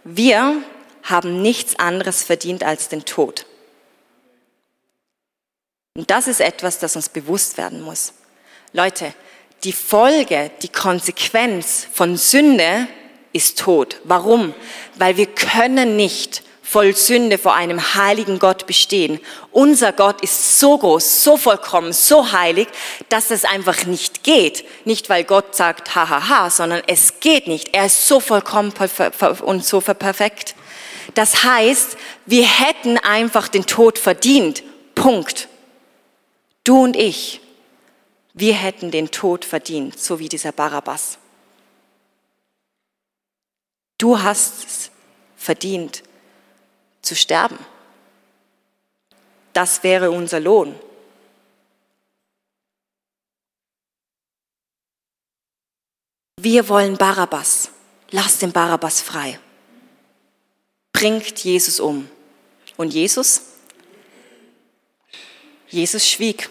wir 0.03 0.63
haben 1.07 1.41
nichts 1.41 1.79
anderes 1.79 2.23
verdient 2.23 2.63
als 2.63 2.89
den 2.89 3.05
Tod. 3.05 3.45
Und 5.95 6.11
das 6.11 6.27
ist 6.27 6.41
etwas, 6.41 6.79
das 6.79 6.95
uns 6.95 7.09
bewusst 7.09 7.57
werden 7.57 7.81
muss. 7.81 8.13
Leute, 8.73 9.13
die 9.63 9.73
Folge, 9.73 10.51
die 10.61 10.69
Konsequenz 10.69 11.87
von 11.91 12.17
Sünde 12.17 12.87
ist 13.33 13.57
Tod. 13.57 13.99
Warum? 14.03 14.53
Weil 14.95 15.17
wir 15.17 15.25
können 15.25 15.95
nicht 15.95 16.43
voll 16.61 16.95
Sünde 16.95 17.37
vor 17.37 17.55
einem 17.55 17.95
heiligen 17.95 18.39
Gott 18.39 18.67
bestehen. 18.67 19.21
Unser 19.51 19.93
Gott 19.93 20.21
ist 20.21 20.59
so 20.59 20.77
groß, 20.77 21.23
so 21.23 21.37
vollkommen, 21.37 21.93
so 21.93 22.33
heilig, 22.33 22.67
dass 23.07 23.31
es 23.31 23.45
einfach 23.45 23.85
nicht 23.85 24.23
geht. 24.23 24.65
Nicht, 24.85 25.09
weil 25.09 25.23
Gott 25.23 25.55
sagt, 25.55 25.95
hahaha, 25.95 26.27
ha, 26.27 26.43
ha, 26.43 26.49
sondern 26.49 26.81
es 26.85 27.21
geht 27.21 27.47
nicht. 27.47 27.73
Er 27.73 27.85
ist 27.85 28.07
so 28.07 28.19
vollkommen 28.19 28.73
und 29.41 29.65
so 29.65 29.79
perfekt. 29.79 30.55
Das 31.13 31.43
heißt, 31.43 31.97
wir 32.25 32.45
hätten 32.45 32.97
einfach 32.97 33.47
den 33.47 33.65
Tod 33.65 33.97
verdient. 33.97 34.63
Punkt. 34.95 35.47
Du 36.63 36.83
und 36.83 36.95
ich, 36.95 37.41
wir 38.33 38.53
hätten 38.53 38.91
den 38.91 39.09
Tod 39.09 39.45
verdient, 39.45 39.99
so 39.99 40.19
wie 40.19 40.29
dieser 40.29 40.51
Barabbas. 40.51 41.17
Du 43.97 44.21
hast 44.21 44.65
es 44.65 44.91
verdient 45.35 46.03
zu 47.01 47.15
sterben. 47.15 47.57
Das 49.53 49.81
wäre 49.83 50.11
unser 50.11 50.39
Lohn. 50.39 50.77
Wir 56.39 56.69
wollen 56.69 56.97
Barabbas. 56.97 57.71
Lass 58.11 58.37
den 58.37 58.51
Barabbas 58.51 59.01
frei. 59.01 59.39
Bringt 60.97 61.43
Jesus 61.43 61.79
um. 61.79 62.09
Und 62.75 62.91
Jesus? 62.91 63.43
Jesus 65.69 66.09
schwieg. 66.09 66.49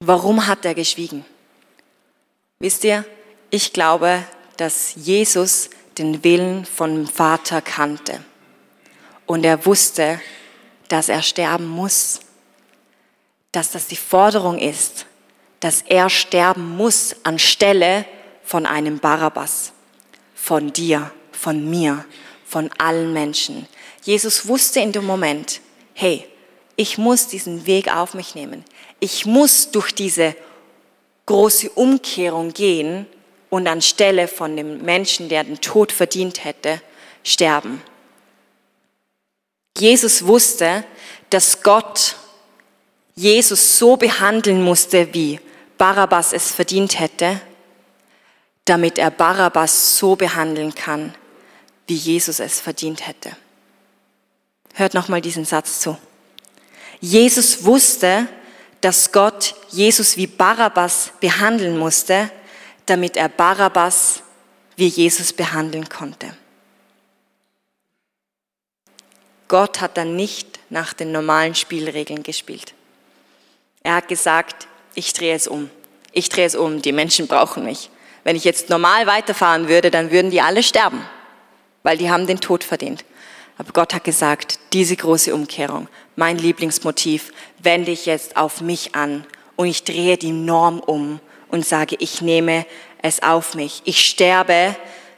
Warum 0.00 0.48
hat 0.48 0.64
er 0.64 0.74
geschwiegen? 0.74 1.24
Wisst 2.58 2.82
ihr, 2.82 3.04
ich 3.50 3.72
glaube, 3.72 4.24
dass 4.56 4.94
Jesus 4.96 5.70
den 5.96 6.24
Willen 6.24 6.64
vom 6.64 7.06
Vater 7.06 7.62
kannte 7.62 8.24
und 9.26 9.44
er 9.44 9.64
wusste, 9.64 10.20
dass 10.88 11.08
er 11.08 11.22
sterben 11.22 11.68
muss, 11.68 12.18
dass 13.52 13.70
das 13.70 13.86
die 13.86 13.96
Forderung 13.96 14.58
ist, 14.58 15.06
dass 15.60 15.82
er 15.82 16.10
sterben 16.10 16.76
muss 16.76 17.14
anstelle 17.22 18.06
von 18.42 18.66
einem 18.66 18.98
Barabbas, 18.98 19.72
von 20.34 20.72
dir, 20.72 21.12
von 21.42 21.68
mir, 21.68 22.04
von 22.46 22.70
allen 22.78 23.12
Menschen. 23.12 23.66
Jesus 24.04 24.46
wusste 24.46 24.78
in 24.78 24.92
dem 24.92 25.04
Moment, 25.04 25.60
hey, 25.92 26.24
ich 26.76 26.98
muss 26.98 27.26
diesen 27.26 27.66
Weg 27.66 27.92
auf 27.92 28.14
mich 28.14 28.36
nehmen. 28.36 28.64
Ich 29.00 29.26
muss 29.26 29.72
durch 29.72 29.92
diese 29.92 30.36
große 31.26 31.70
Umkehrung 31.70 32.52
gehen 32.52 33.06
und 33.50 33.66
anstelle 33.66 34.28
von 34.28 34.56
dem 34.56 34.82
Menschen, 34.82 35.28
der 35.28 35.42
den 35.42 35.60
Tod 35.60 35.90
verdient 35.90 36.44
hätte, 36.44 36.80
sterben. 37.24 37.82
Jesus 39.76 40.24
wusste, 40.24 40.84
dass 41.30 41.60
Gott 41.62 42.14
Jesus 43.16 43.78
so 43.78 43.96
behandeln 43.96 44.62
musste, 44.62 45.12
wie 45.12 45.40
Barabbas 45.76 46.32
es 46.32 46.52
verdient 46.52 47.00
hätte, 47.00 47.40
damit 48.64 48.96
er 48.98 49.10
Barabbas 49.10 49.98
so 49.98 50.14
behandeln 50.14 50.72
kann, 50.72 51.14
wie 51.86 51.94
Jesus 51.94 52.40
es 52.40 52.60
verdient 52.60 53.06
hätte. 53.06 53.36
Hört 54.74 54.94
nochmal 54.94 55.20
diesen 55.20 55.44
Satz 55.44 55.80
zu. 55.80 55.98
Jesus 57.00 57.64
wusste, 57.64 58.28
dass 58.80 59.12
Gott 59.12 59.54
Jesus 59.70 60.16
wie 60.16 60.26
Barabbas 60.26 61.12
behandeln 61.20 61.78
musste, 61.78 62.30
damit 62.86 63.16
er 63.16 63.28
Barabbas 63.28 64.22
wie 64.76 64.88
Jesus 64.88 65.32
behandeln 65.32 65.88
konnte. 65.88 66.36
Gott 69.48 69.80
hat 69.80 69.96
dann 69.96 70.16
nicht 70.16 70.60
nach 70.70 70.94
den 70.94 71.12
normalen 71.12 71.54
Spielregeln 71.54 72.22
gespielt. 72.22 72.72
Er 73.82 73.96
hat 73.96 74.08
gesagt, 74.08 74.66
ich 74.94 75.12
drehe 75.12 75.34
es 75.34 75.46
um. 75.46 75.70
Ich 76.12 76.28
drehe 76.28 76.46
es 76.46 76.54
um, 76.54 76.82
die 76.82 76.92
Menschen 76.92 77.26
brauchen 77.26 77.64
mich. 77.64 77.90
Wenn 78.24 78.36
ich 78.36 78.44
jetzt 78.44 78.70
normal 78.70 79.06
weiterfahren 79.06 79.68
würde, 79.68 79.90
dann 79.90 80.10
würden 80.10 80.30
die 80.30 80.40
alle 80.40 80.62
sterben, 80.62 81.04
weil 81.82 81.98
die 81.98 82.10
haben 82.10 82.26
den 82.26 82.40
Tod 82.40 82.64
verdient. 82.64 83.04
Aber 83.58 83.72
Gott 83.72 83.94
hat 83.94 84.04
gesagt, 84.04 84.58
diese 84.72 84.96
große 84.96 85.34
Umkehrung, 85.34 85.88
mein 86.16 86.38
Lieblingsmotiv, 86.38 87.32
wende 87.58 87.92
ich 87.92 88.06
jetzt 88.06 88.36
auf 88.36 88.60
mich 88.60 88.94
an 88.94 89.24
und 89.56 89.66
ich 89.66 89.84
drehe 89.84 90.16
die 90.16 90.32
Norm 90.32 90.80
um 90.80 91.20
und 91.48 91.66
sage, 91.66 91.96
ich 91.98 92.22
nehme 92.22 92.66
es 93.02 93.22
auf 93.22 93.54
mich. 93.54 93.82
Ich 93.84 94.00
sterbe, 94.00 94.74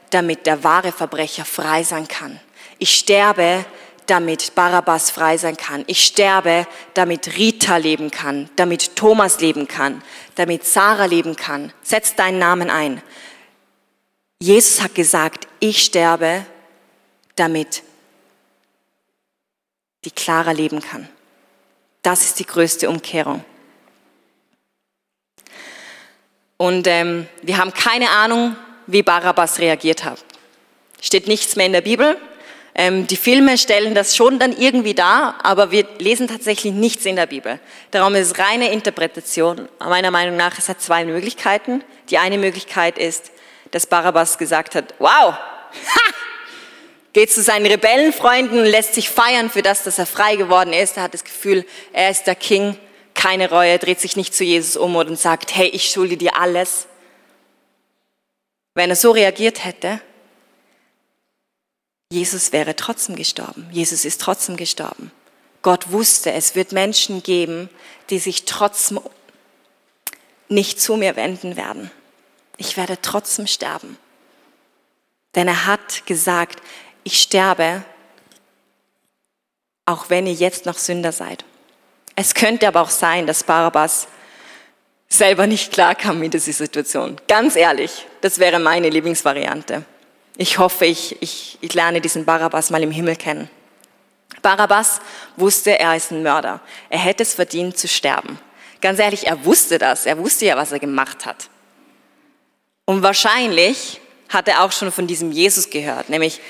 damit 0.09 0.45
der 0.45 0.63
wahre 0.63 0.91
Verbrecher 0.91 1.45
frei 1.45 1.83
sein 1.83 2.07
kann. 2.07 2.39
Ich 2.77 2.95
sterbe, 2.95 3.65
damit 4.07 4.53
Barabbas 4.53 5.09
frei 5.09 5.37
sein 5.37 5.57
kann. 5.57 5.83
Ich 5.87 6.05
sterbe, 6.05 6.67
damit 6.93 7.37
Rita 7.37 7.77
leben 7.77 8.11
kann, 8.11 8.49
damit 8.55 8.95
Thomas 8.95 9.39
leben 9.39 9.67
kann, 9.67 10.03
damit 10.35 10.65
Sarah 10.65 11.05
leben 11.05 11.35
kann. 11.35 11.73
Setz 11.81 12.15
deinen 12.15 12.39
Namen 12.39 12.69
ein. 12.69 13.01
Jesus 14.39 14.81
hat 14.81 14.93
gesagt, 14.93 15.47
ich 15.59 15.81
sterbe, 15.83 16.45
damit 17.35 17.83
die 20.03 20.11
Clara 20.11 20.51
leben 20.51 20.81
kann. 20.81 21.09
Das 22.01 22.23
ist 22.23 22.39
die 22.39 22.45
größte 22.45 22.89
Umkehrung. 22.89 23.43
Und 26.57 26.87
ähm, 26.87 27.27
wir 27.41 27.57
haben 27.57 27.73
keine 27.73 28.09
Ahnung, 28.09 28.55
wie 28.87 29.03
Barabbas 29.03 29.59
reagiert 29.59 30.05
hat. 30.05 30.23
Steht 31.01 31.27
nichts 31.27 31.55
mehr 31.55 31.65
in 31.65 31.73
der 31.73 31.81
Bibel. 31.81 32.17
Ähm, 32.77 33.07
die 33.07 33.17
Filme 33.17 33.57
stellen 33.57 33.95
das 33.95 34.15
schon 34.15 34.37
dann 34.37 34.55
irgendwie 34.55 34.93
dar, 34.93 35.35
aber 35.43 35.71
wir 35.71 35.87
lesen 35.97 36.27
tatsächlich 36.27 36.73
nichts 36.73 37.05
in 37.05 37.15
der 37.15 37.25
Bibel. 37.25 37.59
Darum 37.91 38.15
ist 38.15 38.31
es 38.31 38.39
reine 38.39 38.71
Interpretation. 38.71 39.69
Meiner 39.79 40.11
Meinung 40.11 40.35
nach, 40.35 40.57
es 40.57 40.69
hat 40.69 40.81
zwei 40.81 41.05
Möglichkeiten. 41.05 41.83
Die 42.09 42.17
eine 42.17 42.37
Möglichkeit 42.37 42.97
ist, 42.97 43.31
dass 43.71 43.87
Barabbas 43.87 44.37
gesagt 44.37 44.75
hat, 44.75 44.93
wow, 44.99 45.09
ha, 45.33 46.13
geht 47.15 47.31
zu 47.31 47.41
seinen 47.41 47.65
Rebellenfreunden 47.65 48.59
und 48.59 48.65
lässt 48.65 48.93
sich 48.93 49.09
feiern 49.09 49.49
für 49.49 49.61
das, 49.61 49.83
dass 49.83 49.99
er 49.99 50.05
frei 50.05 50.35
geworden 50.35 50.73
ist. 50.73 50.97
Er 50.97 51.03
hat 51.03 51.13
das 51.13 51.23
Gefühl, 51.23 51.65
er 51.93 52.09
ist 52.09 52.25
der 52.25 52.35
King, 52.35 52.77
keine 53.13 53.49
Reue, 53.49 53.79
dreht 53.79 54.01
sich 54.01 54.17
nicht 54.17 54.35
zu 54.35 54.43
Jesus 54.43 54.75
um 54.75 54.97
und 54.97 55.17
sagt, 55.17 55.55
hey, 55.55 55.69
ich 55.69 55.89
schulde 55.89 56.17
dir 56.17 56.35
alles. 56.35 56.87
Wenn 58.73 58.89
er 58.89 58.97
so 58.97 59.11
reagiert 59.11 59.63
hätte, 59.63 60.01
Jesus 62.11 62.51
wäre 62.51 62.75
trotzdem 62.75 63.15
gestorben. 63.15 63.69
Jesus 63.71 64.03
ist 64.03 64.19
trotzdem 64.19 64.57
gestorben. 64.57 65.09
Gott 65.61 65.93
wusste, 65.93 66.33
es 66.33 66.53
wird 66.53 66.73
Menschen 66.73 67.23
geben, 67.23 67.69
die 68.09 68.19
sich 68.19 68.43
trotzdem 68.43 68.99
nicht 70.49 70.81
zu 70.81 70.97
mir 70.97 71.15
wenden 71.15 71.55
werden. 71.55 71.91
Ich 72.57 72.75
werde 72.75 72.97
trotzdem 73.01 73.47
sterben. 73.47 73.97
Denn 75.35 75.49
er 75.49 75.65
hat 75.65 76.05
gesagt, 76.05 76.61
ich 77.05 77.21
sterbe, 77.21 77.83
auch 79.85 80.09
wenn 80.09 80.27
ihr 80.27 80.33
jetzt 80.33 80.65
noch 80.65 80.77
Sünder 80.77 81.13
seid. 81.13 81.45
Es 82.15 82.33
könnte 82.33 82.67
aber 82.67 82.81
auch 82.81 82.89
sein, 82.89 83.27
dass 83.27 83.43
Barabbas 83.43 84.07
selber 85.07 85.47
nicht 85.47 85.71
klarkam 85.71 86.19
mit 86.19 86.33
dieser 86.33 86.51
Situation. 86.51 87.21
Ganz 87.27 87.55
ehrlich, 87.55 88.07
das 88.21 88.39
wäre 88.39 88.59
meine 88.59 88.89
Lieblingsvariante. 88.89 89.85
Ich 90.35 90.57
hoffe, 90.57 90.85
ich, 90.85 91.21
ich, 91.21 91.59
ich 91.61 91.73
lerne 91.73 92.01
diesen 92.01 92.25
Barabbas 92.25 92.71
mal 92.71 92.81
im 92.81 92.91
Himmel 92.91 93.15
kennen. 93.15 93.49
Barabbas 94.41 94.99
wusste, 95.37 95.77
er 95.79 95.95
ist 95.95 96.11
ein 96.11 96.23
Mörder. 96.23 96.59
Er 96.89 96.99
hätte 96.99 97.23
es 97.23 97.35
verdient 97.35 97.77
zu 97.77 97.87
sterben. 97.87 98.39
Ganz 98.81 98.99
ehrlich, 98.99 99.27
er 99.27 99.45
wusste 99.45 99.77
das. 99.77 100.05
Er 100.05 100.17
wusste 100.17 100.45
ja, 100.45 100.57
was 100.57 100.71
er 100.71 100.79
gemacht 100.79 101.25
hat. 101.25 101.49
Und 102.85 103.03
wahrscheinlich 103.03 104.01
hat 104.29 104.47
er 104.47 104.63
auch 104.63 104.71
schon 104.71 104.91
von 104.91 105.07
diesem 105.07 105.31
Jesus 105.31 105.69
gehört, 105.69 106.09
nämlich 106.09 106.41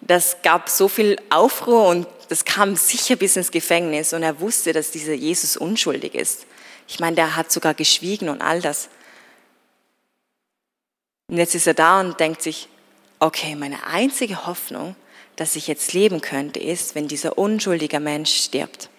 das 0.00 0.38
gab 0.42 0.68
so 0.68 0.88
viel 0.88 1.16
Aufruhr 1.30 1.88
und 1.88 2.06
das 2.28 2.44
kam 2.44 2.76
sicher 2.76 3.16
bis 3.16 3.36
ins 3.36 3.50
Gefängnis 3.50 4.12
und 4.12 4.22
er 4.22 4.40
wusste, 4.40 4.72
dass 4.72 4.90
dieser 4.90 5.14
Jesus 5.14 5.56
unschuldig 5.56 6.14
ist. 6.14 6.46
Ich 6.86 7.00
meine, 7.00 7.16
der 7.16 7.36
hat 7.36 7.52
sogar 7.52 7.74
geschwiegen 7.74 8.28
und 8.28 8.42
all 8.42 8.60
das. 8.60 8.88
Und 11.28 11.36
jetzt 11.36 11.54
ist 11.54 11.66
er 11.66 11.74
da 11.74 12.00
und 12.00 12.18
denkt 12.20 12.42
sich, 12.42 12.68
okay, 13.18 13.54
meine 13.54 13.86
einzige 13.86 14.46
Hoffnung, 14.46 14.96
dass 15.36 15.56
ich 15.56 15.68
jetzt 15.68 15.92
leben 15.92 16.20
könnte, 16.20 16.58
ist, 16.58 16.94
wenn 16.94 17.08
dieser 17.08 17.38
unschuldige 17.38 18.00
Mensch 18.00 18.32
stirbt. 18.32 18.90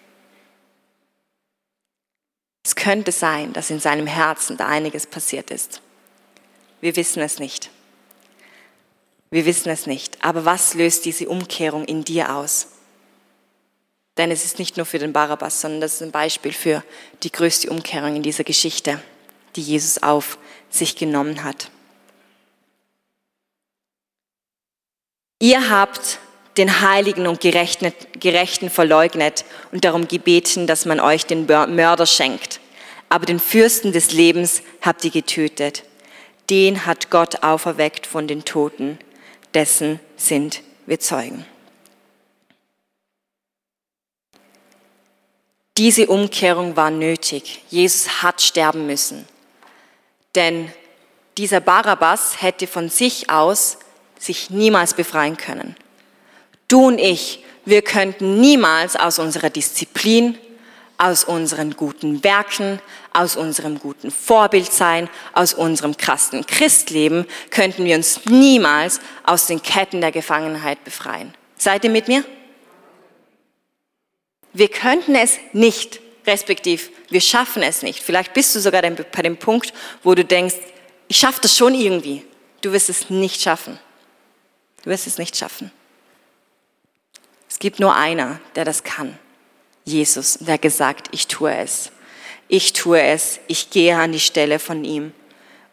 Es 2.64 2.76
könnte 2.76 3.12
sein, 3.12 3.54
dass 3.54 3.70
in 3.70 3.80
seinem 3.80 4.08
Herzen 4.08 4.58
da 4.58 4.68
einiges 4.68 5.08
passiert 5.08 5.50
ist. 5.50 5.82
Wir 6.82 6.96
wissen 6.96 7.22
es 7.22 7.40
nicht. 7.40 7.72
Wir 9.32 9.46
wissen 9.46 9.70
es 9.70 9.86
nicht. 9.86 10.24
Aber 10.24 10.46
was 10.46 10.74
löst 10.74 11.06
diese 11.06 11.30
Umkehrung 11.30 11.86
in 11.86 12.04
dir 12.04 12.36
aus? 12.36 12.68
Denn 14.18 14.32
es 14.32 14.44
ist 14.44 14.60
nicht 14.60 14.76
nur 14.76 14.86
für 14.86 15.00
den 15.00 15.14
Barabbas, 15.14 15.62
sondern 15.62 15.82
das 15.82 15.96
ist 15.96 16.02
ein 16.02 16.12
Beispiel 16.12 16.52
für 16.52 16.84
die 17.24 17.32
größte 17.32 17.70
Umkehrung 17.70 18.16
in 18.16 18.24
dieser 18.24 18.44
Geschichte, 18.44 19.02
die 19.56 19.62
Jesus 19.62 20.04
auf 20.04 20.38
sich 20.70 20.96
genommen 20.96 21.44
hat. 21.44 21.72
Ihr 25.42 25.70
habt 25.70 26.20
den 26.58 26.82
Heiligen 26.82 27.28
und 27.28 27.40
Gerechten 27.40 28.70
verleugnet 28.70 29.46
und 29.72 29.86
darum 29.86 30.10
gebeten, 30.10 30.68
dass 30.68 30.84
man 30.84 31.00
euch 31.00 31.26
den 31.26 31.46
Mörder 31.46 32.06
schenkt. 32.06 32.60
Aber 33.08 33.26
den 33.26 33.40
Fürsten 33.40 33.94
des 33.94 34.12
Lebens 34.12 34.62
habt 34.82 35.06
ihr 35.06 35.12
getötet. 35.12 35.84
Den 36.50 36.86
hat 36.86 37.10
Gott 37.10 37.44
auferweckt 37.44 38.06
von 38.06 38.28
den 38.28 38.44
Toten 38.44 39.00
dessen 39.54 40.00
sind 40.18 40.62
wir 40.86 41.00
Zeugen. 41.00 41.46
Diese 45.78 46.08
Umkehrung 46.08 46.76
war 46.76 46.92
nötig. 46.92 47.64
Jesus 47.70 48.22
hat 48.22 48.42
sterben 48.42 48.86
müssen. 48.86 49.26
Denn 50.36 50.72
dieser 51.38 51.62
Barabbas 51.62 52.42
hätte 52.42 52.68
von 52.68 52.90
sich 52.90 53.30
aus 53.30 53.78
sich 54.20 54.50
niemals 54.50 54.94
befreien 54.94 55.38
können. 55.38 55.78
Du 56.68 56.88
und 56.88 57.00
ich, 57.00 57.44
wir 57.64 57.82
könnten 57.82 58.42
niemals 58.42 58.98
aus 58.98 59.20
unserer 59.20 59.50
Disziplin, 59.50 60.38
aus 61.00 61.24
unseren 61.24 61.76
guten 61.76 62.24
Werken, 62.24 62.80
aus 63.14 63.36
unserem 63.36 63.80
guten 63.80 64.12
Vorbild 64.12 64.72
sein, 64.72 65.10
aus 65.34 65.54
unserem 65.54 65.98
krassen 65.98 66.46
Christleben, 66.46 67.26
könnten 67.50 67.86
wir 67.86 67.96
uns 67.96 68.26
niemals 68.26 69.00
aus 69.24 69.48
den 69.48 69.64
Ketten 69.64 70.02
der 70.02 70.12
Gefangenheit 70.12 70.84
befreien. 70.84 71.34
Seid 71.58 71.86
ihr 71.86 71.90
mit 71.90 72.10
mir? 72.10 72.24
Wir 74.52 74.68
könnten 74.68 75.16
es 75.16 75.40
nicht, 75.54 76.02
respektiv, 76.28 76.92
wir 77.10 77.22
schaffen 77.22 77.64
es 77.64 77.82
nicht. 77.82 78.04
Vielleicht 78.04 78.34
bist 78.34 78.54
du 78.56 78.60
sogar 78.60 78.82
bei 78.82 79.22
dem 79.22 79.38
Punkt, 79.38 79.74
wo 80.04 80.14
du 80.16 80.26
denkst, 80.26 80.58
ich 81.08 81.18
schaffe 81.18 81.40
das 81.42 81.56
schon 81.56 81.74
irgendwie. 81.74 82.26
Du 82.62 82.74
wirst 82.74 82.90
es 82.90 83.10
nicht 83.10 83.42
schaffen. 83.42 83.80
Du 84.84 84.90
wirst 84.90 85.08
es 85.08 85.18
nicht 85.18 85.38
schaffen. 85.38 85.72
Es 87.50 87.58
gibt 87.58 87.80
nur 87.80 87.96
einer, 87.96 88.42
der 88.56 88.66
das 88.66 88.84
kann. 88.84 89.18
Jesus, 89.86 90.38
der 90.40 90.58
gesagt, 90.58 91.08
ich 91.12 91.28
tue 91.28 91.54
es. 91.56 91.92
Ich 92.48 92.74
tue 92.74 93.02
es. 93.02 93.40
Ich 93.48 93.70
gehe 93.70 93.96
an 93.96 94.12
die 94.12 94.20
Stelle 94.20 94.60
von 94.60 94.84
ihm 94.84 95.14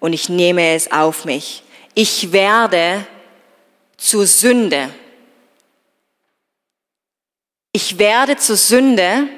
und 0.01 0.13
ich 0.13 0.29
nehme 0.29 0.75
es 0.75 0.91
auf 0.93 1.25
mich. 1.25 1.63
Ich 1.95 2.33
werde 2.33 3.07
zur 3.97 4.27
Sünde. 4.27 4.91
Ich 7.73 7.99
werde 7.99 8.37
zur 8.37 8.57
Sünde, 8.57 9.29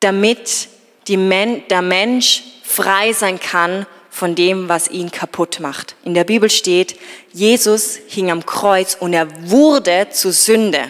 damit 0.00 0.68
Men 1.08 1.66
der 1.68 1.82
Mensch 1.82 2.42
frei 2.62 3.12
sein 3.12 3.40
kann 3.40 3.86
von 4.08 4.34
dem, 4.34 4.68
was 4.68 4.88
ihn 4.88 5.10
kaputt 5.10 5.58
macht. 5.60 5.96
In 6.04 6.14
der 6.14 6.24
Bibel 6.24 6.48
steht, 6.48 6.98
Jesus 7.32 7.98
hing 8.06 8.30
am 8.30 8.46
Kreuz 8.46 8.96
und 8.98 9.12
er 9.14 9.28
wurde 9.50 10.08
zu 10.10 10.30
Sünde. 10.32 10.84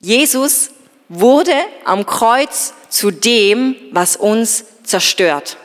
Jesus 0.00 0.70
wurde 1.08 1.54
am 1.84 2.06
Kreuz 2.06 2.74
zu 2.88 3.10
dem, 3.10 3.76
was 3.92 4.16
uns 4.16 4.64
zerstört. 4.82 5.56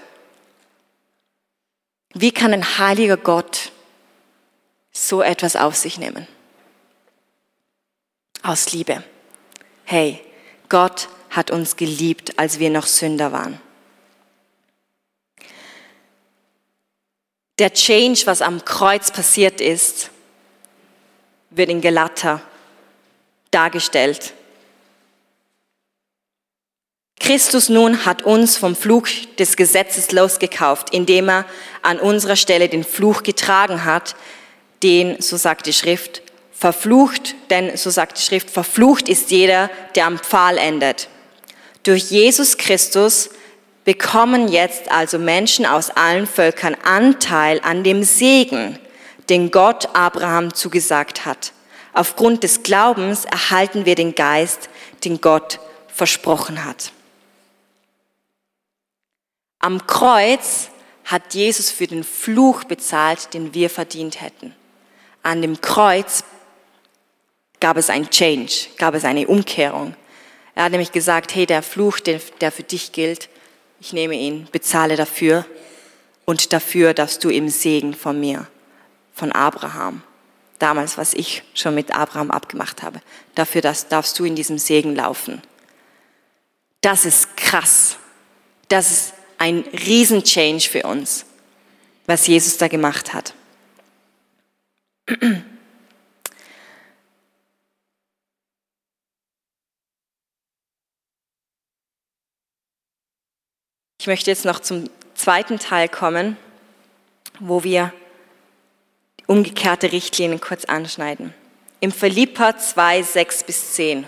Wie 2.14 2.32
kann 2.32 2.54
ein 2.54 2.78
heiliger 2.78 3.18
Gott 3.18 3.72
so 4.92 5.22
etwas 5.22 5.56
auf 5.56 5.76
sich 5.76 5.98
nehmen? 5.98 6.28
Aus 8.44 8.72
Liebe. 8.72 9.04
Hey, 9.86 10.22
Gott 10.70 11.10
hat 11.30 11.50
uns 11.50 11.76
geliebt, 11.76 12.38
als 12.38 12.60
wir 12.60 12.70
noch 12.70 12.86
Sünder 12.86 13.32
waren. 13.32 13.60
Der 17.60 17.74
Change, 17.74 18.22
was 18.26 18.42
am 18.42 18.66
Kreuz 18.66 19.12
passiert 19.12 19.62
ist, 19.62 20.10
wird 21.50 21.70
in 21.70 21.82
Galater 21.82 22.42
dargestellt. 23.52 24.34
Christus 27.24 27.70
nun 27.70 28.06
hat 28.06 28.24
uns 28.24 28.58
vom 28.58 28.76
Fluch 28.76 29.08
des 29.40 29.56
Gesetzes 29.56 30.12
losgekauft, 30.12 30.90
indem 30.90 31.30
er 31.30 31.46
an 31.82 31.98
unserer 31.98 32.36
Stelle 32.36 32.68
den 32.68 32.84
Fluch 32.84 33.24
getragen 33.24 33.86
hat, 33.86 34.18
den, 34.84 35.22
so 35.22 35.38
sagt 35.38 35.66
die 35.66 35.72
Schrift, 35.72 36.22
verflucht, 36.52 37.36
denn, 37.50 37.78
so 37.78 37.90
sagt 37.92 38.18
die 38.18 38.22
Schrift, 38.24 38.52
verflucht 38.52 39.08
ist 39.08 39.32
jeder, 39.32 39.70
der 39.96 40.06
am 40.06 40.20
Pfahl 40.20 40.58
endet. 40.58 41.08
Durch 41.84 42.12
Jesus 42.12 42.58
Christus 42.58 43.30
bekommen 43.86 44.50
jetzt 44.50 44.92
also 44.92 45.18
Menschen 45.18 45.66
aus 45.66 45.92
allen 45.92 46.28
Völkern 46.28 46.76
Anteil 46.84 47.62
an 47.64 47.86
dem 47.86 48.04
Segen, 48.04 48.78
den 49.30 49.50
Gott 49.50 49.96
Abraham 49.96 50.54
zugesagt 50.54 51.26
hat. 51.26 51.54
Aufgrund 51.94 52.44
des 52.44 52.64
Glaubens 52.64 53.24
erhalten 53.24 53.86
wir 53.86 53.96
den 53.96 54.14
Geist, 54.14 54.68
den 55.06 55.22
Gott 55.22 55.62
versprochen 55.88 56.66
hat. 56.66 56.92
Am 59.64 59.88
Kreuz 59.88 60.68
hat 61.06 61.34
Jesus 61.34 61.72
für 61.72 61.88
den 61.88 62.04
Fluch 62.04 62.66
bezahlt, 62.66 63.34
den 63.34 63.54
wir 63.54 63.70
verdient 63.70 64.20
hätten. 64.20 64.54
An 65.22 65.42
dem 65.42 65.62
Kreuz 65.62 66.26
gab 67.62 67.78
es 67.78 67.90
ein 67.90 68.10
Change, 68.10 68.68
gab 68.78 68.94
es 68.94 69.06
eine 69.06 69.26
Umkehrung. 69.26 69.96
Er 70.54 70.66
hat 70.66 70.72
nämlich 70.74 70.92
gesagt, 70.92 71.34
hey, 71.34 71.46
der 71.46 71.64
Fluch, 71.64 72.02
der 72.02 72.20
für 72.52 72.64
dich 72.64 72.92
gilt, 72.92 73.30
ich 73.80 73.94
nehme 73.94 74.16
ihn, 74.16 74.50
bezahle 74.52 74.98
dafür 74.98 75.46
und 76.26 76.52
dafür 76.52 76.94
darfst 76.94 77.24
du 77.24 77.30
im 77.30 77.48
Segen 77.48 77.94
von 77.94 78.20
mir, 78.20 78.48
von 79.14 79.32
Abraham, 79.32 80.04
damals, 80.60 80.98
was 80.98 81.14
ich 81.14 81.42
schon 81.54 81.74
mit 81.74 81.96
Abraham 81.96 82.32
abgemacht 82.32 82.84
habe, 82.84 83.00
dafür 83.34 83.62
darfst 83.62 84.20
du 84.20 84.26
in 84.26 84.36
diesem 84.36 84.58
Segen 84.58 84.94
laufen. 84.94 85.42
Das 86.82 87.06
ist 87.06 87.38
krass. 87.38 87.96
Das 88.68 88.92
ist 88.92 89.14
ein 89.44 89.66
Riesenchange 89.74 90.62
für 90.62 90.84
uns, 90.84 91.26
was 92.06 92.28
Jesus 92.28 92.58
da 92.58 92.70
gemacht 92.70 93.14
hat. 93.14 93.34
Ich 104.00 104.08
möchte 104.08 104.32
jetzt 104.32 104.46
noch 104.46 104.62
zum 104.62 104.90
zweiten 105.14 105.60
Teil 105.60 105.90
kommen, 105.90 106.38
wo 107.42 107.66
wir 107.66 107.92
umgekehrte 109.28 109.92
Richtlinien 109.92 110.40
kurz 110.40 110.64
anschneiden. 110.64 111.34
Im 111.82 111.92
Philippa 111.92 112.58
2, 112.58 113.04
6 113.04 113.44
bis 113.44 113.74
10. 113.74 114.08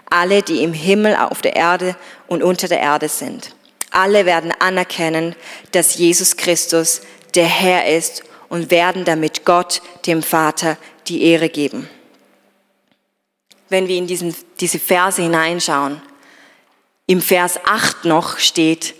Alle, 0.11 0.43
die 0.43 0.63
im 0.63 0.73
Himmel, 0.73 1.15
auf 1.15 1.41
der 1.41 1.55
Erde 1.55 1.95
und 2.27 2.43
unter 2.43 2.67
der 2.67 2.79
Erde 2.79 3.09
sind. 3.09 3.55
Alle 3.89 4.25
werden 4.25 4.53
anerkennen, 4.59 5.35
dass 5.71 5.95
Jesus 5.95 6.37
Christus 6.37 7.01
der 7.33 7.47
Herr 7.47 7.87
ist 7.87 8.23
und 8.49 8.69
werden 8.69 9.05
damit 9.05 9.45
Gott, 9.45 9.81
dem 10.05 10.21
Vater, 10.21 10.77
die 11.07 11.23
Ehre 11.23 11.49
geben. 11.49 11.89
Wenn 13.69 13.87
wir 13.87 13.97
in 13.97 14.07
diesen, 14.07 14.35
diese 14.59 14.79
Verse 14.79 15.21
hineinschauen, 15.21 16.01
im 17.07 17.21
Vers 17.21 17.59
8 17.65 18.05
noch 18.05 18.37
steht, 18.37 18.93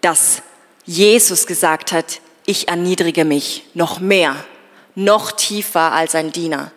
dass 0.00 0.42
Jesus 0.84 1.46
gesagt 1.46 1.92
hat, 1.92 2.20
ich 2.46 2.68
erniedrige 2.68 3.24
mich 3.24 3.64
noch 3.74 4.00
mehr, 4.00 4.36
noch 4.94 5.32
tiefer 5.32 5.92
als 5.92 6.14
ein 6.14 6.32
Diener. 6.32 6.72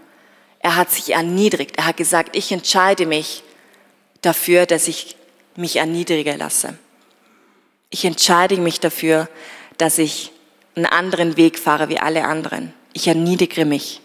Er 0.60 0.76
hat 0.76 0.92
sich 0.92 1.14
erniedrigt. 1.14 1.78
Er 1.78 1.86
hat 1.88 1.98
gesagt, 1.98 2.36
ich 2.36 2.52
entscheide 2.52 3.06
mich 3.06 3.44
dafür, 4.22 4.66
dass 4.66 4.88
ich 4.88 5.16
mich 5.56 5.78
erniedrige 5.78 6.36
lasse. 6.36 6.78
Ich 7.90 8.06
entscheide 8.06 8.58
mich 8.58 8.80
dafür, 8.80 9.28
dass 9.78 9.98
ich 9.98 10.32
einen 10.76 10.86
anderen 10.86 11.38
Weg 11.38 11.60
fahre 11.60 11.90
wie 11.90 12.00
alle 12.00 12.24
anderen. 12.24 12.74
Ich 12.94 13.08
erniedrige 13.08 13.66
mich. 13.66 14.02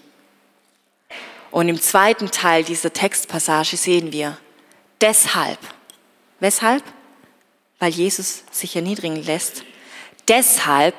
Und 1.50 1.68
im 1.68 1.80
zweiten 1.80 2.30
Teil 2.30 2.64
dieser 2.64 2.92
Textpassage 2.92 3.76
sehen 3.76 4.12
wir, 4.12 4.36
deshalb, 5.00 5.58
weshalb? 6.40 6.82
Weil 7.78 7.90
Jesus 7.92 8.42
sich 8.50 8.74
erniedrigen 8.74 9.22
lässt. 9.24 9.64
Deshalb 10.28 10.94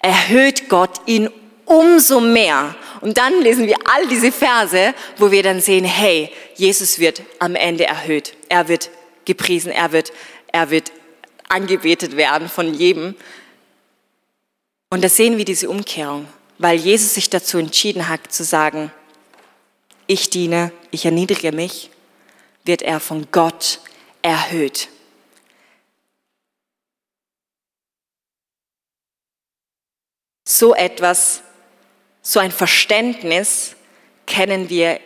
erhöht 0.00 0.68
Gott 0.68 1.00
ihn 1.06 1.28
umso 1.64 2.20
mehr. 2.20 2.74
Und 3.00 3.18
dann 3.18 3.42
lesen 3.42 3.66
wir 3.66 3.76
all 3.84 4.06
diese 4.06 4.32
Verse, 4.32 4.94
wo 5.18 5.30
wir 5.30 5.42
dann 5.42 5.60
sehen, 5.60 5.84
hey, 5.84 6.30
Jesus 6.56 6.98
wird 6.98 7.22
am 7.38 7.54
Ende 7.54 7.84
erhöht. 7.84 8.34
Er 8.54 8.68
wird 8.68 8.88
gepriesen, 9.24 9.72
er 9.72 9.90
wird, 9.90 10.12
er 10.52 10.70
wird 10.70 10.92
angebetet 11.48 12.16
werden 12.16 12.48
von 12.48 12.72
jedem. 12.72 13.16
Und 14.90 15.02
da 15.02 15.08
sehen 15.08 15.38
wir 15.38 15.44
diese 15.44 15.68
Umkehrung, 15.68 16.28
weil 16.58 16.78
Jesus 16.78 17.14
sich 17.14 17.28
dazu 17.28 17.58
entschieden 17.58 18.08
hat 18.08 18.32
zu 18.32 18.44
sagen, 18.44 18.92
ich 20.06 20.30
diene, 20.30 20.70
ich 20.92 21.04
erniedrige 21.04 21.50
mich, 21.50 21.90
wird 22.64 22.82
er 22.82 23.00
von 23.00 23.26
Gott 23.32 23.80
erhöht. 24.22 24.88
So 30.46 30.76
etwas 30.76 31.42
so 32.22 32.38
ein 32.38 32.52
Verständnis 32.52 33.74
kennen 34.26 34.70
wir 34.70 35.00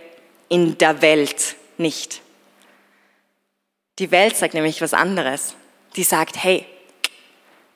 in 0.51 0.77
der 0.77 1.01
Welt 1.01 1.57
nicht. 1.79 2.21
Die 3.99 4.11
Welt 4.11 4.37
sagt 4.37 4.55
nämlich 4.55 4.81
was 4.81 4.95
anderes. 4.95 5.55
Die 5.97 6.05
sagt, 6.05 6.43
hey, 6.43 6.65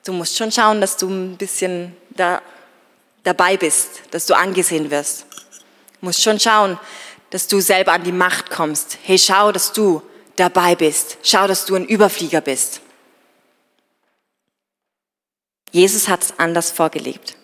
du 0.05 0.13
musst 0.13 0.37
schon 0.37 0.51
schauen, 0.51 0.79
dass 0.79 0.97
du 0.97 1.09
ein 1.09 1.37
bisschen 1.37 1.95
da, 2.11 2.41
dabei 3.23 3.57
bist, 3.57 4.03
dass 4.11 4.25
du 4.25 4.35
angesehen 4.35 4.89
wirst. 4.89 5.25
Du 5.99 6.05
musst 6.05 6.21
schon 6.21 6.39
schauen, 6.39 6.79
dass 7.29 7.47
du 7.47 7.59
selber 7.59 7.93
an 7.93 8.03
die 8.03 8.11
Macht 8.11 8.49
kommst. 8.49 8.97
Hey, 9.03 9.17
schau, 9.17 9.51
dass 9.51 9.73
du 9.73 10.01
dabei 10.35 10.75
bist. 10.75 11.17
Schau, 11.23 11.47
dass 11.47 11.65
du 11.65 11.75
ein 11.75 11.85
Überflieger 11.85 12.41
bist. 12.41 12.81
Jesus 15.71 16.07
hat 16.07 16.23
es 16.23 16.39
anders 16.39 16.71
vorgelebt. 16.71 17.35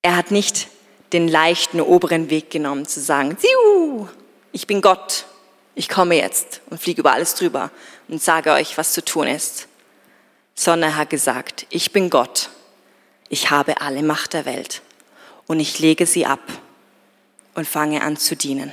Er 0.00 0.16
hat 0.16 0.30
nicht 0.30 0.68
den 1.12 1.28
leichten 1.28 1.80
oberen 1.80 2.30
Weg 2.30 2.50
genommen, 2.50 2.86
zu 2.86 3.00
sagen, 3.00 3.36
ich 4.50 4.66
bin 4.66 4.80
Gott, 4.80 5.26
ich 5.74 5.88
komme 5.88 6.16
jetzt 6.16 6.60
und 6.70 6.80
fliege 6.80 7.00
über 7.00 7.12
alles 7.12 7.34
drüber 7.34 7.70
und 8.08 8.22
sage 8.22 8.52
euch, 8.52 8.76
was 8.76 8.92
zu 8.92 9.04
tun 9.04 9.26
ist, 9.26 9.68
sondern 10.54 10.90
er 10.90 10.96
hat 10.96 11.10
gesagt, 11.10 11.66
ich 11.70 11.92
bin 11.92 12.10
Gott, 12.10 12.50
ich 13.28 13.50
habe 13.50 13.80
alle 13.80 14.02
Macht 14.02 14.34
der 14.34 14.44
Welt 14.44 14.82
und 15.46 15.60
ich 15.60 15.78
lege 15.78 16.06
sie 16.06 16.26
ab 16.26 16.40
und 17.54 17.66
fange 17.66 18.02
an 18.02 18.16
zu 18.16 18.36
dienen. 18.36 18.72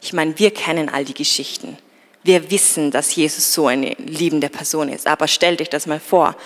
Ich 0.00 0.12
meine, 0.12 0.38
wir 0.38 0.52
kennen 0.52 0.88
all 0.88 1.04
die 1.04 1.14
Geschichten. 1.14 1.78
Wir 2.24 2.50
wissen, 2.50 2.90
dass 2.90 3.14
Jesus 3.14 3.52
so 3.52 3.66
eine 3.66 3.94
liebende 3.98 4.48
Person 4.48 4.88
ist. 4.88 5.06
Aber 5.06 5.28
stellt 5.28 5.60
euch 5.60 5.70
das 5.70 5.86
mal 5.86 6.00
vor. 6.00 6.36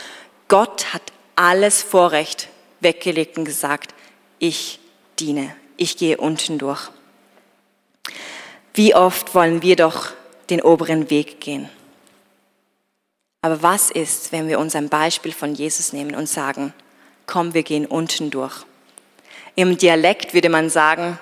Gott 0.48 0.92
hat 0.92 1.02
alles 1.36 1.82
Vorrecht 1.82 2.48
weggelegt 2.80 3.38
und 3.38 3.44
gesagt, 3.44 3.94
ich 4.38 4.78
diene, 5.18 5.54
ich 5.76 5.96
gehe 5.96 6.18
unten 6.18 6.58
durch. 6.58 6.90
Wie 8.76 8.94
oft 8.94 9.34
wollen 9.34 9.62
wir 9.62 9.74
doch 9.74 10.12
den 10.50 10.60
oberen 10.60 11.08
Weg 11.08 11.40
gehen? 11.40 11.70
Aber 13.40 13.62
was 13.62 13.90
ist, 13.90 14.32
wenn 14.32 14.48
wir 14.48 14.58
uns 14.58 14.76
ein 14.76 14.90
Beispiel 14.90 15.32
von 15.32 15.54
Jesus 15.54 15.94
nehmen 15.94 16.14
und 16.14 16.28
sagen, 16.28 16.74
komm, 17.24 17.54
wir 17.54 17.62
gehen 17.62 17.86
unten 17.86 18.30
durch? 18.30 18.66
Im 19.54 19.78
Dialekt 19.78 20.34
würde 20.34 20.50
man 20.50 20.68
sagen, 20.68 21.18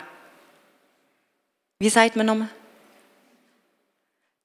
wie 1.78 1.90
seid 1.90 2.16
man 2.16 2.26
nochmal? 2.26 2.48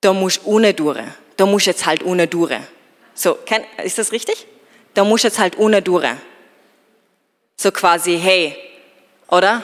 Da 0.02 0.14
musst 0.14 0.42
ohne 0.46 0.76
durch. 0.76 1.00
Da 1.36 1.48
musst 1.48 1.66
jetzt 1.66 1.88
halt 1.88 2.04
ohne 2.04 2.28
durch. 2.28 2.60
So, 3.16 3.40
ist 3.84 3.98
das 3.98 4.12
richtig? 4.12 4.46
Da 4.94 5.04
musst 5.04 5.24
jetzt 5.24 5.40
halt 5.40 5.58
ohne 5.58 5.82
durch. 5.82 6.08
So 7.58 7.72
quasi, 7.72 8.20
hey, 8.20 8.56
oder? 9.30 9.64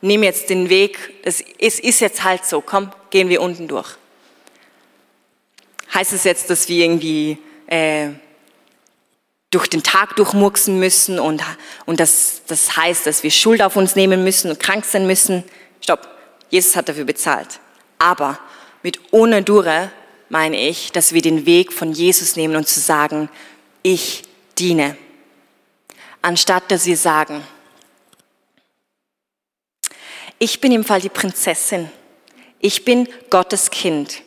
Nimm 0.00 0.22
jetzt 0.22 0.50
den 0.50 0.68
Weg, 0.68 0.98
es 1.22 1.40
ist, 1.40 2.00
jetzt 2.00 2.24
halt 2.24 2.44
so, 2.44 2.60
komm, 2.60 2.90
gehen 3.10 3.28
wir 3.28 3.42
unten 3.42 3.68
durch. 3.68 3.96
Heißt 5.92 6.12
es 6.12 6.24
jetzt, 6.24 6.48
dass 6.48 6.68
wir 6.68 6.84
irgendwie 6.84 7.38
äh, 7.66 8.10
durch 9.50 9.68
den 9.68 9.82
Tag 9.82 10.16
durchmurksen 10.16 10.78
müssen 10.78 11.18
und, 11.18 11.42
und 11.84 12.00
das, 12.00 12.42
das 12.46 12.76
heißt, 12.76 13.06
dass 13.06 13.22
wir 13.22 13.30
Schuld 13.30 13.60
auf 13.60 13.76
uns 13.76 13.96
nehmen 13.96 14.24
müssen 14.24 14.50
und 14.50 14.60
krank 14.60 14.84
sein 14.84 15.06
müssen? 15.06 15.44
Stopp, 15.82 16.08
Jesus 16.48 16.76
hat 16.76 16.88
dafür 16.88 17.04
bezahlt. 17.04 17.60
Aber 17.98 18.38
mit 18.82 19.00
ohne 19.10 19.42
Dure 19.42 19.90
meine 20.28 20.58
ich, 20.60 20.92
dass 20.92 21.12
wir 21.12 21.22
den 21.22 21.44
Weg 21.44 21.72
von 21.72 21.92
Jesus 21.92 22.36
nehmen 22.36 22.56
und 22.56 22.68
zu 22.68 22.80
sagen, 22.80 23.28
ich 23.82 24.22
diene 24.58 24.96
anstatt 26.22 26.70
dass 26.70 26.86
wir 26.86 26.96
sagen, 26.96 27.42
ich 30.40 30.60
bin 30.60 30.72
im 30.72 30.82
Fall 30.82 31.00
die 31.00 31.08
Prinzessin, 31.08 31.92
ich 32.58 32.84
bin 32.84 33.08
Gottes 33.30 33.70
Kind, 33.70 34.22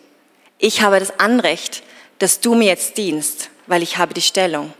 ich 0.57 0.81
habe 0.81 0.99
das 0.99 1.19
Anrecht, 1.19 1.83
dass 2.19 2.39
du 2.39 2.55
mir 2.55 2.67
jetzt 2.67 2.97
dienst, 2.97 3.49
weil 3.67 3.83
ich 3.83 3.97
habe 3.97 4.13
die 4.13 4.21
Stellung. 4.21 4.73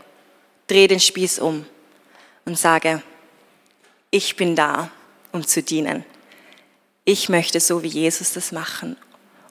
Dreh 0.66 0.86
den 0.86 1.00
Spieß 1.00 1.40
um 1.40 1.66
und 2.46 2.58
sage, 2.58 3.02
ich 4.10 4.36
bin 4.36 4.56
da, 4.56 4.90
um 5.32 5.46
zu 5.46 5.62
dienen. 5.62 6.06
Ich 7.04 7.28
möchte 7.28 7.60
so 7.60 7.82
wie 7.82 7.88
Jesus 7.88 8.32
das 8.32 8.50
machen 8.50 8.96